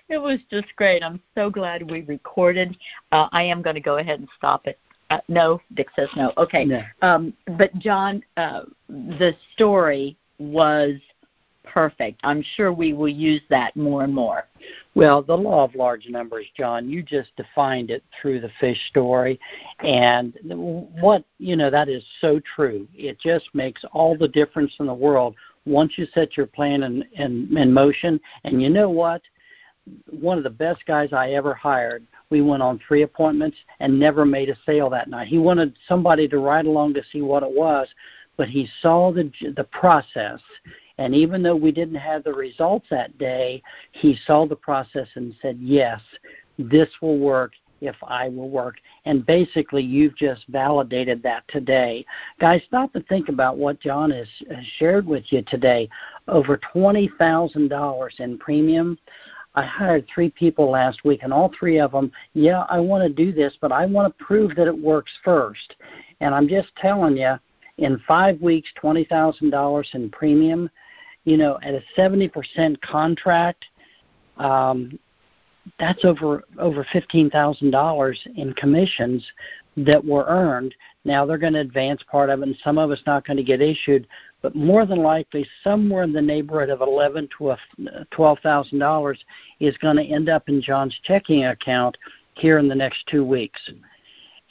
it 0.09 0.18
was 0.18 0.38
just 0.51 0.75
great. 0.77 1.03
I'm 1.03 1.20
so 1.35 1.51
glad 1.51 1.88
we 1.90 2.01
recorded. 2.03 2.77
Uh, 3.12 3.29
I 3.31 3.42
am 3.44 3.62
going 3.62 3.75
to 3.75 3.81
go 3.81 3.98
ahead 3.98 4.20
and 4.20 4.29
stop 4.37 4.66
it. 4.66 4.79
Uh, 5.11 5.18
no, 5.29 5.61
Dick 5.75 5.88
says 5.94 6.09
no. 6.16 6.33
Okay. 6.38 6.64
No. 6.64 6.83
Um, 7.03 7.35
but 7.59 7.77
John, 7.79 8.22
uh, 8.38 8.62
the 8.88 9.35
story 9.53 10.16
was 10.38 10.94
perfect. 11.64 12.20
I'm 12.25 12.44
sure 12.57 12.72
we 12.72 12.92
will 12.92 13.09
use 13.09 13.42
that 13.51 13.77
more 13.77 14.05
and 14.05 14.14
more. 14.14 14.48
Well, 14.94 15.22
the 15.22 15.37
law 15.37 15.64
of 15.64 15.75
large 15.75 16.07
numbers, 16.09 16.46
John, 16.57 16.88
you 16.88 17.03
just 17.03 17.35
defined 17.37 17.90
it 17.90 18.05
through 18.20 18.40
the 18.40 18.51
fish 18.61 18.79
story. 18.88 19.40
And 19.81 20.37
what, 20.44 21.25
you 21.38 21.57
know, 21.57 21.70
that 21.70 21.88
is 21.88 22.05
so 22.20 22.40
true. 22.55 22.87
It 22.94 23.18
just 23.18 23.48
makes 23.55 23.85
all 23.92 24.16
the 24.16 24.29
difference 24.29 24.72
in 24.81 24.87
the 24.87 24.94
world 24.94 25.35
once 25.64 25.92
you 25.96 26.07
set 26.14 26.37
your 26.37 26.46
plan 26.46 26.83
in, 26.83 27.05
in, 27.12 27.57
in 27.57 27.72
motion. 27.72 28.20
And 28.44 28.61
you 28.61 28.68
know 28.68 28.90
what? 28.90 29.22
One 30.11 30.38
of 30.38 30.44
the 30.44 30.51
best 30.51 30.85
guys 30.87 31.12
I 31.12 31.31
ever 31.31 31.55
hired, 31.55 32.07
we 32.31 32.40
went 32.40 32.62
on 32.62 32.81
three 32.87 33.03
appointments 33.03 33.57
and 33.81 33.98
never 33.98 34.25
made 34.25 34.48
a 34.48 34.57
sale 34.64 34.88
that 34.90 35.09
night. 35.09 35.29
He 35.29 35.38
wanted 35.38 35.77
somebody 35.88 36.29
to 36.29 36.38
ride 36.38 36.66
along 36.66 36.94
to 36.94 37.03
see 37.11 37.20
what 37.20 37.42
it 37.42 37.51
was, 37.51 37.88
but 38.37 38.48
he 38.48 38.68
saw 38.81 39.12
the 39.12 39.31
the 39.57 39.64
process 39.64 40.40
and 41.03 41.17
even 41.17 41.43
though 41.43 41.57
we 41.57 41.73
didn't 41.73 41.97
have 41.97 42.23
the 42.23 42.33
results 42.33 42.87
that 42.91 43.19
day, 43.19 43.61
he 43.91 44.17
saw 44.25 44.47
the 44.47 44.55
process 44.55 45.09
and 45.17 45.35
said, 45.43 45.59
Yes, 45.61 46.01
this 46.59 46.88
will 47.01 47.19
work 47.19 47.55
if 47.81 47.97
I 48.07 48.29
will 48.29 48.49
work. 48.49 48.77
And 49.05 49.27
basically, 49.27 49.83
you've 49.83 50.17
just 50.17 50.47
validated 50.47 51.21
that 51.25 51.43
today. 51.49 52.07
Guys, 52.38 52.62
stop 52.69 52.95
and 52.95 53.05
think 53.09 53.29
about 53.29 53.59
what 53.59 53.81
John 53.81 54.12
has, 54.12 54.29
shared 54.79 55.05
with 55.05 55.25
you 55.33 55.43
today. 55.43 55.88
Over 56.29 56.61
$20,000 56.73 58.21
in 58.21 58.38
premium. 58.38 58.97
I 59.57 59.65
hired 59.65 60.07
three 60.07 60.31
people 60.31 60.71
last 60.71 61.05
week, 61.05 61.25
and 61.25 61.33
all 61.33 61.53
three 61.59 61.81
of 61.81 61.91
them, 61.91 62.12
yeah, 62.33 62.65
I 62.71 62.79
want 62.79 63.03
to 63.03 63.12
do 63.12 63.33
this, 63.33 63.55
but 63.61 63.73
I 63.73 63.87
want 63.87 64.17
to 64.17 64.25
prove 64.25 64.55
that 64.55 64.69
it 64.69 64.79
works 64.79 65.12
first. 65.25 65.75
And 66.21 66.33
I'm 66.33 66.49
just 66.49 66.69
telling 66.77 67.17
you, 67.17 67.35
in 67.79 68.01
five 68.07 68.41
weeks, 68.41 68.71
$20,000 68.81 69.95
in 69.95 70.11
premium, 70.11 70.71
you 71.25 71.37
know, 71.37 71.59
at 71.63 71.75
a 71.75 71.83
70% 71.97 72.81
contract, 72.81 73.65
um, 74.39 74.99
that's 75.79 76.05
over 76.05 76.43
over 76.59 76.87
fifteen 76.93 77.31
thousand 77.31 77.71
dollars 77.71 78.21
in 78.37 78.53
commissions 78.55 79.25
that 79.77 80.05
were 80.05 80.25
earned. 80.29 80.75
Now 81.05 81.25
they're 81.25 81.39
going 81.39 81.53
to 81.55 81.61
advance 81.61 82.03
part 82.11 82.31
of 82.31 82.41
it, 82.41 82.49
and 82.49 82.57
some 82.63 82.79
of 82.79 82.91
it's 82.91 83.07
not 83.07 83.27
going 83.27 83.37
to 83.37 83.43
get 83.43 83.61
issued. 83.61 84.07
But 84.43 84.57
more 84.57 84.85
than 84.87 84.99
likely, 84.99 85.47
somewhere 85.63 86.03
in 86.03 86.13
the 86.13 86.23
neighborhood 86.23 86.69
of 86.69 86.81
eleven 86.81 87.29
to 87.39 87.57
twelve 88.11 88.39
thousand 88.41 88.81
dollars 88.81 89.25
is 89.61 89.77
going 89.79 89.97
to 89.97 90.05
end 90.05 90.29
up 90.29 90.49
in 90.49 90.61
John's 90.61 90.99
checking 91.05 91.45
account 91.45 91.97
here 92.35 92.59
in 92.59 92.69
the 92.69 92.75
next 92.75 93.07
two 93.07 93.25
weeks. 93.25 93.61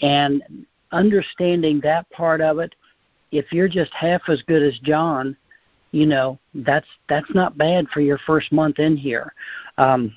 And 0.01 0.65
understanding 0.91 1.79
that 1.83 2.09
part 2.09 2.41
of 2.41 2.59
it, 2.59 2.73
if 3.31 3.51
you're 3.51 3.67
just 3.67 3.93
half 3.93 4.21
as 4.29 4.41
good 4.43 4.63
as 4.63 4.77
John, 4.79 5.35
you 5.91 6.05
know 6.05 6.39
that's 6.53 6.87
that's 7.09 7.29
not 7.33 7.57
bad 7.57 7.87
for 7.89 8.01
your 8.01 8.17
first 8.19 8.51
month 8.51 8.79
in 8.79 8.97
here. 8.97 9.33
Um, 9.77 10.15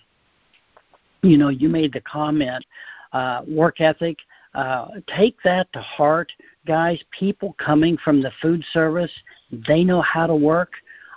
you 1.22 1.36
know, 1.36 1.48
you 1.48 1.68
made 1.68 1.92
the 1.92 2.00
comment, 2.00 2.64
uh, 3.12 3.42
work 3.48 3.80
ethic. 3.80 4.18
Uh, 4.54 4.88
take 5.16 5.36
that 5.42 5.72
to 5.72 5.80
heart, 5.80 6.30
guys. 6.66 7.02
People 7.18 7.56
coming 7.58 7.96
from 8.04 8.22
the 8.22 8.30
food 8.40 8.64
service, 8.72 9.10
they 9.66 9.82
know 9.82 10.00
how 10.00 10.26
to 10.26 10.34
work. 10.34 10.72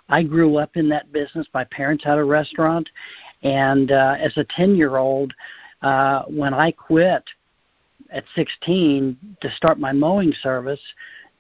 I 0.10 0.24
grew 0.24 0.56
up 0.58 0.76
in 0.76 0.90
that 0.90 1.12
business. 1.12 1.46
My 1.54 1.66
parents 1.66 2.04
had 2.04 2.18
a 2.18 2.24
restaurant, 2.24 2.90
and 3.44 3.92
uh, 3.92 4.16
as 4.20 4.36
a 4.38 4.46
ten-year-old, 4.56 5.34
uh, 5.82 6.24
when 6.24 6.54
I 6.54 6.72
quit 6.72 7.24
at 8.10 8.24
16 8.36 9.18
to 9.42 9.52
start 9.52 9.80
my 9.80 9.92
mowing 9.92 10.34
service, 10.42 10.80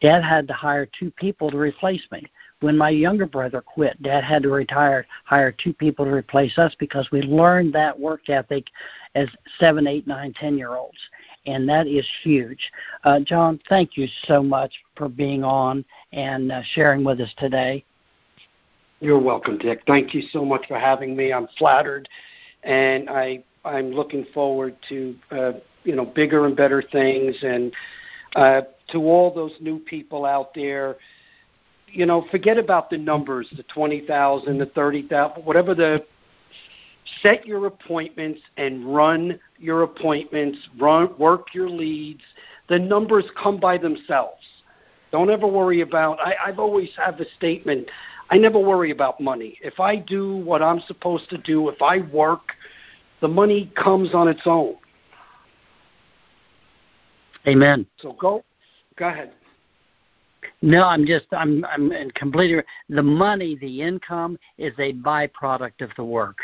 Dad 0.01 0.21
had 0.21 0.47
to 0.49 0.53
hire 0.53 0.86
two 0.99 1.12
people 1.12 1.49
to 1.49 1.58
replace 1.58 2.03
me 2.12 2.27
when 2.62 2.78
my 2.78 2.89
younger 2.89 3.26
brother 3.26 3.62
quit, 3.62 4.02
Dad 4.02 4.24
had 4.24 4.43
to 4.43 4.50
retire, 4.50 5.06
hire 5.26 5.52
two 5.52 5.74
people 5.74 6.06
to 6.06 6.12
replace 6.12 6.58
us 6.58 6.76
because 6.80 7.10
we 7.12 7.22
learned 7.22 7.74
that 7.74 7.98
work 7.98 8.30
ethic 8.30 8.67
as 9.15 9.28
seven, 9.60 9.86
eight, 9.86 10.08
nine, 10.08 10.34
ten 10.34 10.58
year 10.58 10.76
olds, 10.76 10.98
and 11.46 11.70
that 11.70 11.88
is 11.88 12.08
huge. 12.24 12.60
Uh, 13.04 13.20
John, 13.20 13.60
thank 13.70 13.96
you 13.96 14.08
so 14.26 14.41
much 14.41 14.74
for 14.96 15.08
being 15.08 15.43
on 15.43 15.86
and 16.13 16.52
uh, 16.52 16.62
sharing 16.74 17.04
with 17.04 17.22
us 17.22 17.34
today. 17.38 17.84
You're 19.00 19.20
welcome, 19.20 19.60
Dick. 19.60 19.84
Thank 19.86 20.15
you 20.15 20.24
so 20.32 20.43
much 20.43 20.67
for 20.67 20.80
having 20.80 21.15
me. 21.15 21.32
I'm 21.32 21.48
flattered, 21.60 22.10
and 22.63 23.08
I 23.10 23.43
I'm 23.63 23.91
looking 23.91 24.26
forward 24.34 24.76
to 24.89 25.15
uh, 25.30 25.52
you 25.84 25.96
know 25.96 26.06
bigger 26.06 26.48
and 26.48 26.56
better 26.56 26.82
things. 26.82 27.36
And 27.43 27.72
uh, 28.36 28.62
to 28.89 28.98
all 28.98 29.32
those 29.32 29.54
new 29.62 29.78
people 29.78 30.26
out 30.26 30.56
there 30.56 30.96
you 31.88 32.06
know, 32.06 32.26
forget 32.32 32.58
about 32.58 32.89
the 32.89 32.97
numbers, 32.97 33.47
the 33.56 33.63
20,000, 33.63 34.58
the 34.58 34.65
30,000, 34.67 35.43
whatever 35.43 35.73
the 35.73 36.06
set 37.21 37.45
your 37.45 37.67
appointments 37.67 38.41
and 38.58 38.93
run 38.93 39.39
your 39.58 39.84
appointments, 39.84 40.58
run 40.80 41.17
work 41.17 41.54
your 41.54 41.69
leads. 41.69 42.21
The 42.69 42.80
numbers 42.80 43.26
come 43.41 43.60
by 43.60 43.78
themselves. 43.78 44.43
Don't 45.12 45.30
ever 45.30 45.47
worry 45.47 45.82
about 45.82 46.19
I, 46.19 46.36
I've 46.45 46.60
always 46.60 46.89
have 46.97 47.19
a 47.19 47.26
statement. 47.38 47.89
I 48.30 48.38
never 48.38 48.60
worry 48.60 48.91
about 48.91 49.21
money. 49.21 49.58
If 49.62 49.80
I 49.80 49.95
do 49.95 50.38
what 50.38 50.62
I'm 50.62 50.82
supposed 50.82 51.30
to 51.30 51.38
do, 51.38 51.69
if 51.69 51.82
I 51.82 52.00
work, 52.00 52.52
the 53.21 53.28
money 53.28 53.71
comes 53.76 54.13
on 54.13 54.28
its 54.28 54.41
own. 54.45 54.76
Amen. 57.47 57.86
So 58.00 58.13
go 58.19 58.43
go 58.97 59.08
ahead. 59.08 59.32
No, 60.62 60.86
I'm 60.86 61.06
just 61.06 61.26
I'm 61.32 61.63
I'm 61.65 61.91
in 61.91 62.12
completely 62.12 62.63
the 62.89 63.04
money, 63.04 63.58
the 63.60 63.82
income 63.82 64.38
is 64.58 64.73
a 64.80 64.93
byproduct 64.93 65.82
of 65.82 65.91
the 65.95 66.04
work. 66.04 66.38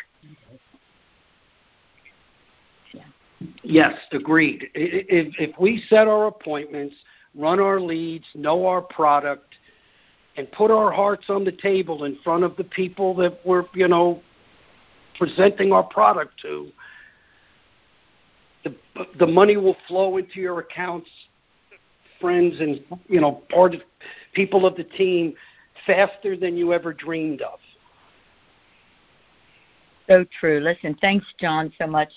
Yes, 3.63 3.93
agreed. 4.11 4.69
If 4.73 5.33
if 5.39 5.59
we 5.59 5.83
set 5.89 6.07
our 6.07 6.27
appointments, 6.27 6.95
run 7.35 7.59
our 7.59 7.79
leads, 7.79 8.25
know 8.35 8.65
our 8.67 8.81
product, 8.81 9.55
and 10.37 10.51
put 10.51 10.71
our 10.71 10.91
hearts 10.91 11.25
on 11.29 11.43
the 11.43 11.51
table 11.51 12.05
in 12.05 12.17
front 12.23 12.43
of 12.43 12.55
the 12.55 12.63
people 12.63 13.15
that 13.15 13.39
we're 13.45 13.65
you 13.73 13.87
know 13.87 14.21
presenting 15.17 15.71
our 15.73 15.83
product 15.83 16.39
to, 16.41 16.69
the 18.63 18.75
the 19.19 19.27
money 19.27 19.57
will 19.57 19.77
flow 19.87 20.17
into 20.17 20.39
your 20.39 20.59
accounts 20.59 21.09
friends 22.23 22.55
and 22.61 22.81
you 23.09 23.19
know 23.19 23.43
part 23.49 23.75
of 23.75 23.81
people 24.33 24.65
of 24.65 24.75
the 24.77 24.85
team 24.85 25.33
faster 25.85 26.37
than 26.37 26.55
you 26.55 26.71
ever 26.71 26.93
dreamed 26.93 27.41
of. 27.41 27.59
So 30.07 30.25
true. 30.39 30.61
Listen, 30.61 30.95
thanks, 31.01 31.25
John, 31.39 31.71
so 31.77 31.85
much. 31.85 32.11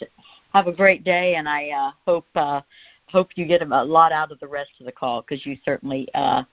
Have 0.52 0.68
a 0.68 0.72
great 0.72 1.02
day, 1.02 1.34
and 1.34 1.48
I 1.48 1.70
uh, 1.70 1.90
hope 2.06 2.26
uh, 2.36 2.60
hope 3.08 3.30
you 3.34 3.46
get 3.46 3.62
a 3.62 3.84
lot 3.84 4.12
out 4.12 4.30
of 4.30 4.38
the 4.38 4.46
rest 4.46 4.70
of 4.78 4.86
the 4.86 4.92
call 4.92 5.22
because 5.22 5.44
you 5.44 5.56
certainly 5.64 6.08
uh, 6.14 6.44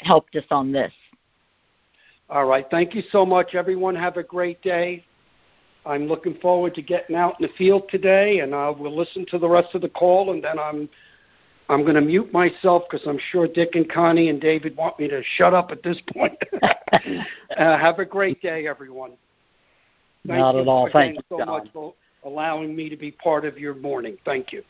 helped 0.00 0.36
us 0.36 0.44
on 0.50 0.70
this. 0.70 0.92
All 2.30 2.44
right. 2.44 2.66
Thank 2.70 2.94
you 2.94 3.02
so 3.10 3.24
much, 3.24 3.54
everyone. 3.54 3.94
Have 3.94 4.18
a 4.18 4.22
great 4.22 4.60
day. 4.60 5.04
I'm 5.86 6.06
looking 6.06 6.34
forward 6.34 6.74
to 6.74 6.82
getting 6.82 7.16
out 7.16 7.36
in 7.40 7.46
the 7.46 7.52
field 7.56 7.84
today, 7.88 8.40
and 8.40 8.54
I 8.54 8.68
will 8.68 8.94
listen 8.94 9.24
to 9.30 9.38
the 9.38 9.48
rest 9.48 9.74
of 9.74 9.80
the 9.80 9.88
call, 9.88 10.32
and 10.32 10.44
then 10.44 10.58
I'm 10.58 10.88
I'm 11.68 11.82
going 11.82 11.96
to 11.96 12.00
mute 12.00 12.32
myself 12.32 12.84
because 12.90 13.06
I'm 13.06 13.18
sure 13.30 13.46
Dick 13.46 13.74
and 13.74 13.90
Connie 13.90 14.30
and 14.30 14.40
David 14.40 14.76
want 14.76 14.98
me 14.98 15.08
to 15.08 15.22
shut 15.36 15.52
up 15.52 15.70
at 15.70 15.82
this 15.82 15.98
point. 16.14 16.38
uh, 16.62 17.18
have 17.56 17.98
a 17.98 18.04
great 18.04 18.40
day, 18.40 18.66
everyone. 18.66 19.12
Thank 20.26 20.38
Not 20.38 20.56
at 20.56 20.66
all. 20.66 20.88
Thank 20.90 21.16
you 21.16 21.22
so 21.28 21.38
John. 21.38 21.48
much 21.48 21.68
for 21.72 21.94
allowing 22.24 22.74
me 22.74 22.88
to 22.88 22.96
be 22.96 23.10
part 23.10 23.44
of 23.44 23.58
your 23.58 23.74
morning. 23.74 24.16
Thank 24.24 24.52
you. 24.52 24.62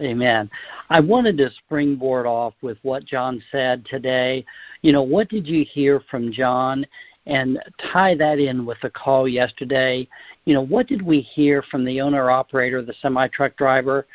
Amen. 0.00 0.50
I 0.90 1.00
wanted 1.00 1.38
to 1.38 1.50
springboard 1.64 2.26
off 2.26 2.54
with 2.62 2.78
what 2.82 3.04
John 3.04 3.42
said 3.52 3.86
today. 3.86 4.44
You 4.82 4.92
know, 4.92 5.02
what 5.02 5.28
did 5.28 5.46
you 5.46 5.64
hear 5.64 6.00
from 6.10 6.32
John? 6.32 6.84
And 7.26 7.58
tie 7.92 8.14
that 8.16 8.38
in 8.38 8.66
with 8.66 8.78
the 8.82 8.90
call 8.90 9.28
yesterday. 9.28 10.06
You 10.44 10.54
know, 10.54 10.62
what 10.62 10.88
did 10.88 11.00
we 11.00 11.20
hear 11.20 11.62
from 11.62 11.84
the 11.84 12.00
owner 12.00 12.30
operator, 12.30 12.82
the 12.82 12.94
semi 13.00 13.28
truck 13.28 13.56
driver? 13.56 14.06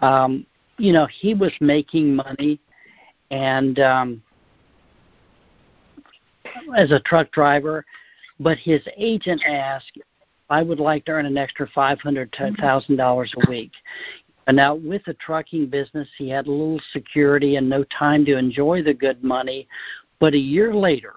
Um, 0.00 0.46
you 0.78 0.92
know, 0.92 1.06
he 1.06 1.34
was 1.34 1.52
making 1.60 2.14
money 2.14 2.60
and 3.30 3.78
um, 3.78 4.22
as 6.76 6.90
a 6.90 7.00
truck 7.00 7.30
driver, 7.32 7.84
but 8.40 8.58
his 8.58 8.82
agent 8.96 9.42
asked, 9.46 9.98
I 10.50 10.62
would 10.62 10.80
like 10.80 11.04
to 11.06 11.12
earn 11.12 11.26
an 11.26 11.38
extra 11.38 11.68
five 11.74 12.00
hundred 12.00 12.34
thousand 12.60 12.96
dollars 12.96 13.32
a 13.36 13.50
week. 13.50 13.72
And 14.46 14.56
now 14.56 14.74
with 14.74 15.02
the 15.06 15.14
trucking 15.14 15.66
business, 15.66 16.08
he 16.18 16.28
had 16.28 16.46
a 16.46 16.50
little 16.50 16.80
security 16.92 17.56
and 17.56 17.68
no 17.68 17.84
time 17.84 18.24
to 18.26 18.36
enjoy 18.36 18.82
the 18.82 18.92
good 18.92 19.24
money. 19.24 19.66
But 20.20 20.34
a 20.34 20.38
year 20.38 20.74
later, 20.74 21.14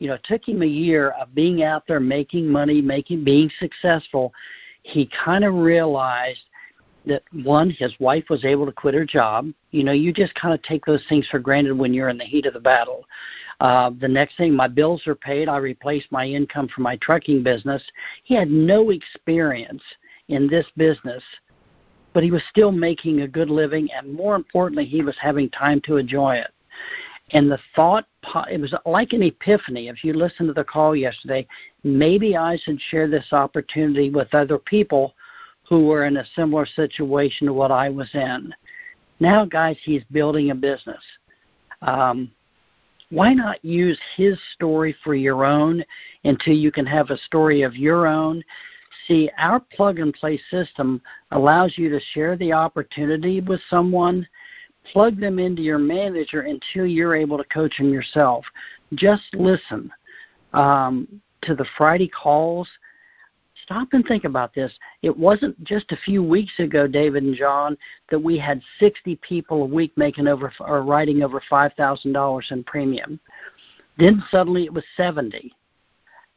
you 0.00 0.08
know, 0.08 0.14
it 0.14 0.24
took 0.24 0.48
him 0.48 0.62
a 0.62 0.66
year 0.66 1.10
of 1.10 1.34
being 1.34 1.62
out 1.62 1.84
there 1.86 2.00
making 2.00 2.48
money, 2.48 2.82
making 2.82 3.22
being 3.22 3.48
successful. 3.60 4.32
He 4.82 5.08
kind 5.24 5.44
of 5.44 5.54
realized 5.54 6.40
that 7.06 7.22
one, 7.44 7.70
his 7.70 7.94
wife 7.98 8.24
was 8.30 8.44
able 8.44 8.66
to 8.66 8.72
quit 8.72 8.94
her 8.94 9.04
job. 9.04 9.52
You 9.70 9.84
know, 9.84 9.92
you 9.92 10.12
just 10.12 10.34
kind 10.34 10.54
of 10.54 10.62
take 10.62 10.84
those 10.84 11.04
things 11.08 11.26
for 11.28 11.38
granted 11.38 11.76
when 11.76 11.92
you're 11.92 12.08
in 12.08 12.18
the 12.18 12.24
heat 12.24 12.46
of 12.46 12.54
the 12.54 12.60
battle. 12.60 13.04
Uh, 13.60 13.90
the 14.00 14.08
next 14.08 14.36
thing, 14.36 14.54
my 14.54 14.68
bills 14.68 15.06
are 15.06 15.14
paid. 15.14 15.48
I 15.48 15.58
replaced 15.58 16.10
my 16.10 16.26
income 16.26 16.68
from 16.68 16.84
my 16.84 16.96
trucking 16.96 17.42
business. 17.42 17.82
He 18.24 18.34
had 18.34 18.50
no 18.50 18.90
experience 18.90 19.82
in 20.28 20.48
this 20.48 20.66
business, 20.76 21.22
but 22.12 22.22
he 22.22 22.30
was 22.30 22.42
still 22.50 22.72
making 22.72 23.20
a 23.20 23.28
good 23.28 23.50
living, 23.50 23.88
and 23.92 24.12
more 24.12 24.36
importantly, 24.36 24.84
he 24.84 25.02
was 25.02 25.16
having 25.20 25.50
time 25.50 25.80
to 25.82 25.96
enjoy 25.96 26.36
it. 26.36 26.50
And 27.30 27.50
the 27.50 27.58
thought, 27.74 28.06
it 28.50 28.60
was 28.60 28.74
like 28.84 29.12
an 29.12 29.22
epiphany. 29.22 29.88
If 29.88 30.04
you 30.04 30.12
listened 30.12 30.48
to 30.48 30.52
the 30.52 30.64
call 30.64 30.94
yesterday, 30.94 31.46
maybe 31.82 32.36
I 32.36 32.58
should 32.58 32.80
share 32.80 33.08
this 33.08 33.32
opportunity 33.32 34.10
with 34.10 34.34
other 34.34 34.58
people 34.58 35.14
who 35.68 35.86
were 35.86 36.04
in 36.04 36.16
a 36.18 36.26
similar 36.34 36.66
situation 36.66 37.46
to 37.46 37.52
what 37.52 37.70
I 37.70 37.88
was 37.88 38.08
in. 38.14 38.54
Now, 39.20 39.44
guys, 39.44 39.76
he's 39.84 40.02
building 40.10 40.50
a 40.50 40.54
business. 40.54 41.02
Um, 41.82 42.30
why 43.10 43.34
not 43.34 43.64
use 43.64 43.98
his 44.16 44.38
story 44.54 44.96
for 45.04 45.14
your 45.14 45.44
own 45.44 45.84
until 46.24 46.54
you 46.54 46.72
can 46.72 46.86
have 46.86 47.10
a 47.10 47.18
story 47.18 47.62
of 47.62 47.76
your 47.76 48.06
own? 48.06 48.42
See, 49.06 49.30
our 49.38 49.60
plug 49.60 49.98
and 49.98 50.14
play 50.14 50.40
system 50.50 51.00
allows 51.30 51.76
you 51.76 51.90
to 51.90 52.00
share 52.12 52.36
the 52.36 52.52
opportunity 52.52 53.40
with 53.40 53.60
someone, 53.68 54.26
plug 54.92 55.20
them 55.20 55.38
into 55.38 55.60
your 55.60 55.78
manager 55.78 56.42
until 56.42 56.86
you're 56.86 57.14
able 57.14 57.36
to 57.36 57.44
coach 57.44 57.76
them 57.78 57.92
yourself. 57.92 58.44
Just 58.94 59.24
listen 59.34 59.90
um, 60.52 61.06
to 61.42 61.54
the 61.54 61.66
Friday 61.76 62.08
calls 62.08 62.68
stop 63.62 63.88
and 63.92 64.04
think 64.06 64.24
about 64.24 64.54
this. 64.54 64.72
It 65.02 65.16
wasn't 65.16 65.62
just 65.64 65.92
a 65.92 65.96
few 66.04 66.22
weeks 66.22 66.52
ago, 66.58 66.86
David 66.86 67.22
and 67.22 67.36
John, 67.36 67.76
that 68.10 68.18
we 68.18 68.38
had 68.38 68.60
60 68.78 69.16
people 69.16 69.62
a 69.62 69.66
week 69.66 69.92
making 69.96 70.26
over 70.26 70.52
or 70.60 70.82
writing 70.82 71.22
over 71.22 71.42
$5,000 71.50 72.52
in 72.52 72.64
premium. 72.64 73.20
Then 73.98 74.22
suddenly 74.30 74.64
it 74.64 74.72
was 74.72 74.84
70. 74.96 75.54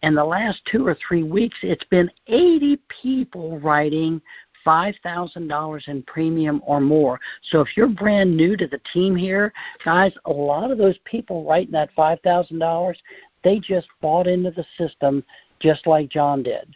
And 0.04 0.16
the 0.16 0.24
last 0.24 0.62
two 0.72 0.86
or 0.86 0.96
three 1.08 1.24
weeks, 1.24 1.58
it's 1.64 1.86
been 1.86 2.12
80 2.28 2.80
people 3.02 3.60
writing 3.60 4.22
$5,000 4.66 5.88
in 5.88 6.04
premium 6.04 6.62
or 6.66 6.82
more. 6.82 7.20
So 7.50 7.62
if 7.62 7.78
you're 7.78 7.88
brand 7.88 8.36
new 8.36 8.58
to 8.58 8.68
the 8.68 8.82
team 8.94 9.16
here, 9.16 9.54
guys, 9.84 10.14
a 10.26 10.32
lot 10.32 10.72
of 10.72 10.78
those 10.78 10.98
people 11.06 11.46
writing 11.46 11.72
that 11.72 11.96
$5,000, 11.96 12.96
they 13.44 13.60
just 13.60 13.88
bought 14.02 14.28
into 14.28 14.52
the 14.52 14.66
system 14.78 15.24
just 15.60 15.88
like 15.88 16.10
John 16.10 16.44
did. 16.44 16.76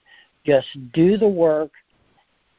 Just 0.49 0.91
do 0.93 1.15
the 1.15 1.27
work, 1.27 1.69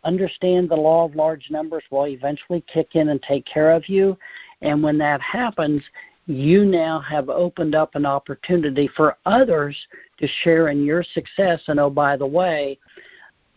understand 0.04 0.68
the 0.68 0.76
law 0.76 1.06
of 1.06 1.16
large 1.16 1.50
numbers 1.50 1.82
will 1.90 2.06
eventually 2.06 2.62
kick 2.72 2.94
in 2.94 3.08
and 3.08 3.20
take 3.20 3.44
care 3.44 3.72
of 3.72 3.88
you. 3.88 4.16
And 4.62 4.80
when 4.80 4.96
that 4.98 5.20
happens, 5.20 5.82
you 6.26 6.64
now 6.64 7.00
have 7.00 7.28
opened 7.28 7.74
up 7.74 7.96
an 7.96 8.06
opportunity 8.06 8.88
for 8.96 9.16
others 9.26 9.76
to 10.18 10.28
share 10.44 10.68
in 10.68 10.84
your 10.84 11.02
success. 11.02 11.62
And 11.66 11.80
oh, 11.80 11.90
by 11.90 12.16
the 12.16 12.26
way, 12.26 12.78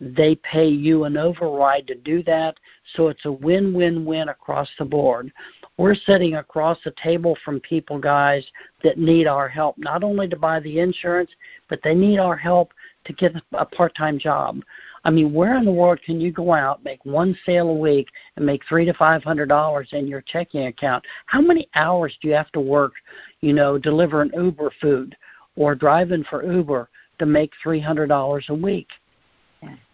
they 0.03 0.35
pay 0.35 0.67
you 0.67 1.05
an 1.05 1.15
override 1.15 1.87
to 1.87 1.95
do 1.95 2.21
that. 2.23 2.59
So 2.95 3.07
it's 3.07 3.25
a 3.25 3.31
win 3.31 3.73
win 3.73 4.03
win 4.03 4.29
across 4.29 4.69
the 4.77 4.85
board. 4.85 5.31
We're 5.77 5.95
sitting 5.95 6.35
across 6.35 6.77
the 6.83 6.93
table 7.01 7.37
from 7.43 7.59
people, 7.61 7.97
guys, 7.99 8.45
that 8.83 8.97
need 8.97 9.27
our 9.27 9.47
help, 9.47 9.77
not 9.77 10.03
only 10.03 10.27
to 10.27 10.35
buy 10.35 10.59
the 10.59 10.79
insurance, 10.79 11.31
but 11.69 11.79
they 11.83 11.95
need 11.95 12.19
our 12.19 12.35
help 12.35 12.73
to 13.05 13.13
get 13.13 13.33
a 13.53 13.65
part-time 13.65 14.19
job. 14.19 14.61
I 15.05 15.09
mean, 15.09 15.33
where 15.33 15.55
in 15.55 15.65
the 15.65 15.71
world 15.71 15.99
can 16.05 16.21
you 16.21 16.31
go 16.31 16.53
out, 16.53 16.83
make 16.83 17.03
one 17.05 17.37
sale 17.45 17.69
a 17.69 17.73
week, 17.73 18.07
and 18.35 18.45
make 18.45 18.61
three 18.67 18.85
to 18.85 18.93
five 18.93 19.23
hundred 19.23 19.47
dollars 19.47 19.89
in 19.93 20.07
your 20.07 20.21
checking 20.21 20.67
account? 20.67 21.05
How 21.25 21.41
many 21.41 21.69
hours 21.75 22.17
do 22.21 22.27
you 22.27 22.33
have 22.33 22.51
to 22.51 22.61
work, 22.61 22.93
you 23.41 23.53
know, 23.53 23.77
delivering 23.77 24.31
Uber 24.33 24.71
food 24.81 25.15
or 25.55 25.75
driving 25.75 26.23
for 26.29 26.49
Uber 26.49 26.89
to 27.19 27.25
make 27.25 27.51
three 27.61 27.81
hundred 27.81 28.07
dollars 28.07 28.45
a 28.49 28.53
week? 28.53 28.87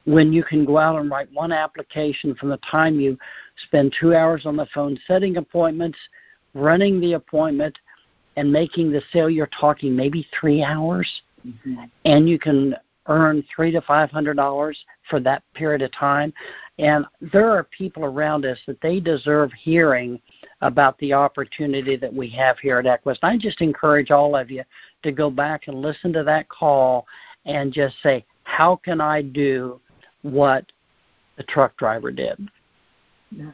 When 0.09 0.33
you 0.33 0.43
can 0.43 0.65
go 0.65 0.77
out 0.77 0.99
and 0.99 1.09
write 1.09 1.31
one 1.33 1.51
application 1.51 2.33
from 2.33 2.49
the 2.49 2.59
time 2.69 2.99
you 2.99 3.17
spend 3.67 3.95
two 3.99 4.15
hours 4.15 4.45
on 4.45 4.55
the 4.55 4.65
phone 4.73 4.97
setting 5.05 5.37
appointments, 5.37 5.99
running 6.55 6.99
the 6.99 7.13
appointment, 7.13 7.77
and 8.35 8.51
making 8.51 8.91
the 8.91 9.03
sale, 9.13 9.29
you're 9.29 9.49
talking 9.59 9.95
maybe 9.95 10.27
three 10.39 10.63
hours. 10.63 11.07
Mm-hmm. 11.45 11.83
And 12.05 12.27
you 12.27 12.39
can 12.39 12.75
earn 13.09 13.43
three 13.53 13.71
to 13.71 13.81
five 13.81 14.09
hundred 14.09 14.35
dollars 14.37 14.77
for 15.09 15.19
that 15.19 15.43
period 15.53 15.81
of 15.81 15.91
time 15.91 16.31
and 16.77 17.05
there 17.33 17.49
are 17.49 17.63
people 17.63 18.05
around 18.05 18.45
us 18.45 18.57
that 18.67 18.79
they 18.81 18.99
deserve 18.99 19.51
hearing 19.53 20.19
about 20.61 20.97
the 20.99 21.11
opportunity 21.11 21.97
that 21.97 22.13
we 22.13 22.29
have 22.29 22.57
here 22.59 22.77
at 22.77 22.85
Equus 22.85 23.17
i 23.23 23.35
just 23.35 23.61
encourage 23.61 24.11
all 24.11 24.35
of 24.35 24.51
you 24.51 24.63
to 25.01 25.11
go 25.11 25.29
back 25.29 25.67
and 25.67 25.81
listen 25.81 26.13
to 26.13 26.23
that 26.23 26.47
call 26.49 27.05
and 27.45 27.73
just 27.73 27.95
say 28.03 28.23
how 28.43 28.75
can 28.75 29.01
i 29.01 29.21
do 29.21 29.79
what 30.21 30.65
the 31.37 31.43
truck 31.43 31.75
driver 31.77 32.11
did 32.11 32.37
yeah. 33.31 33.51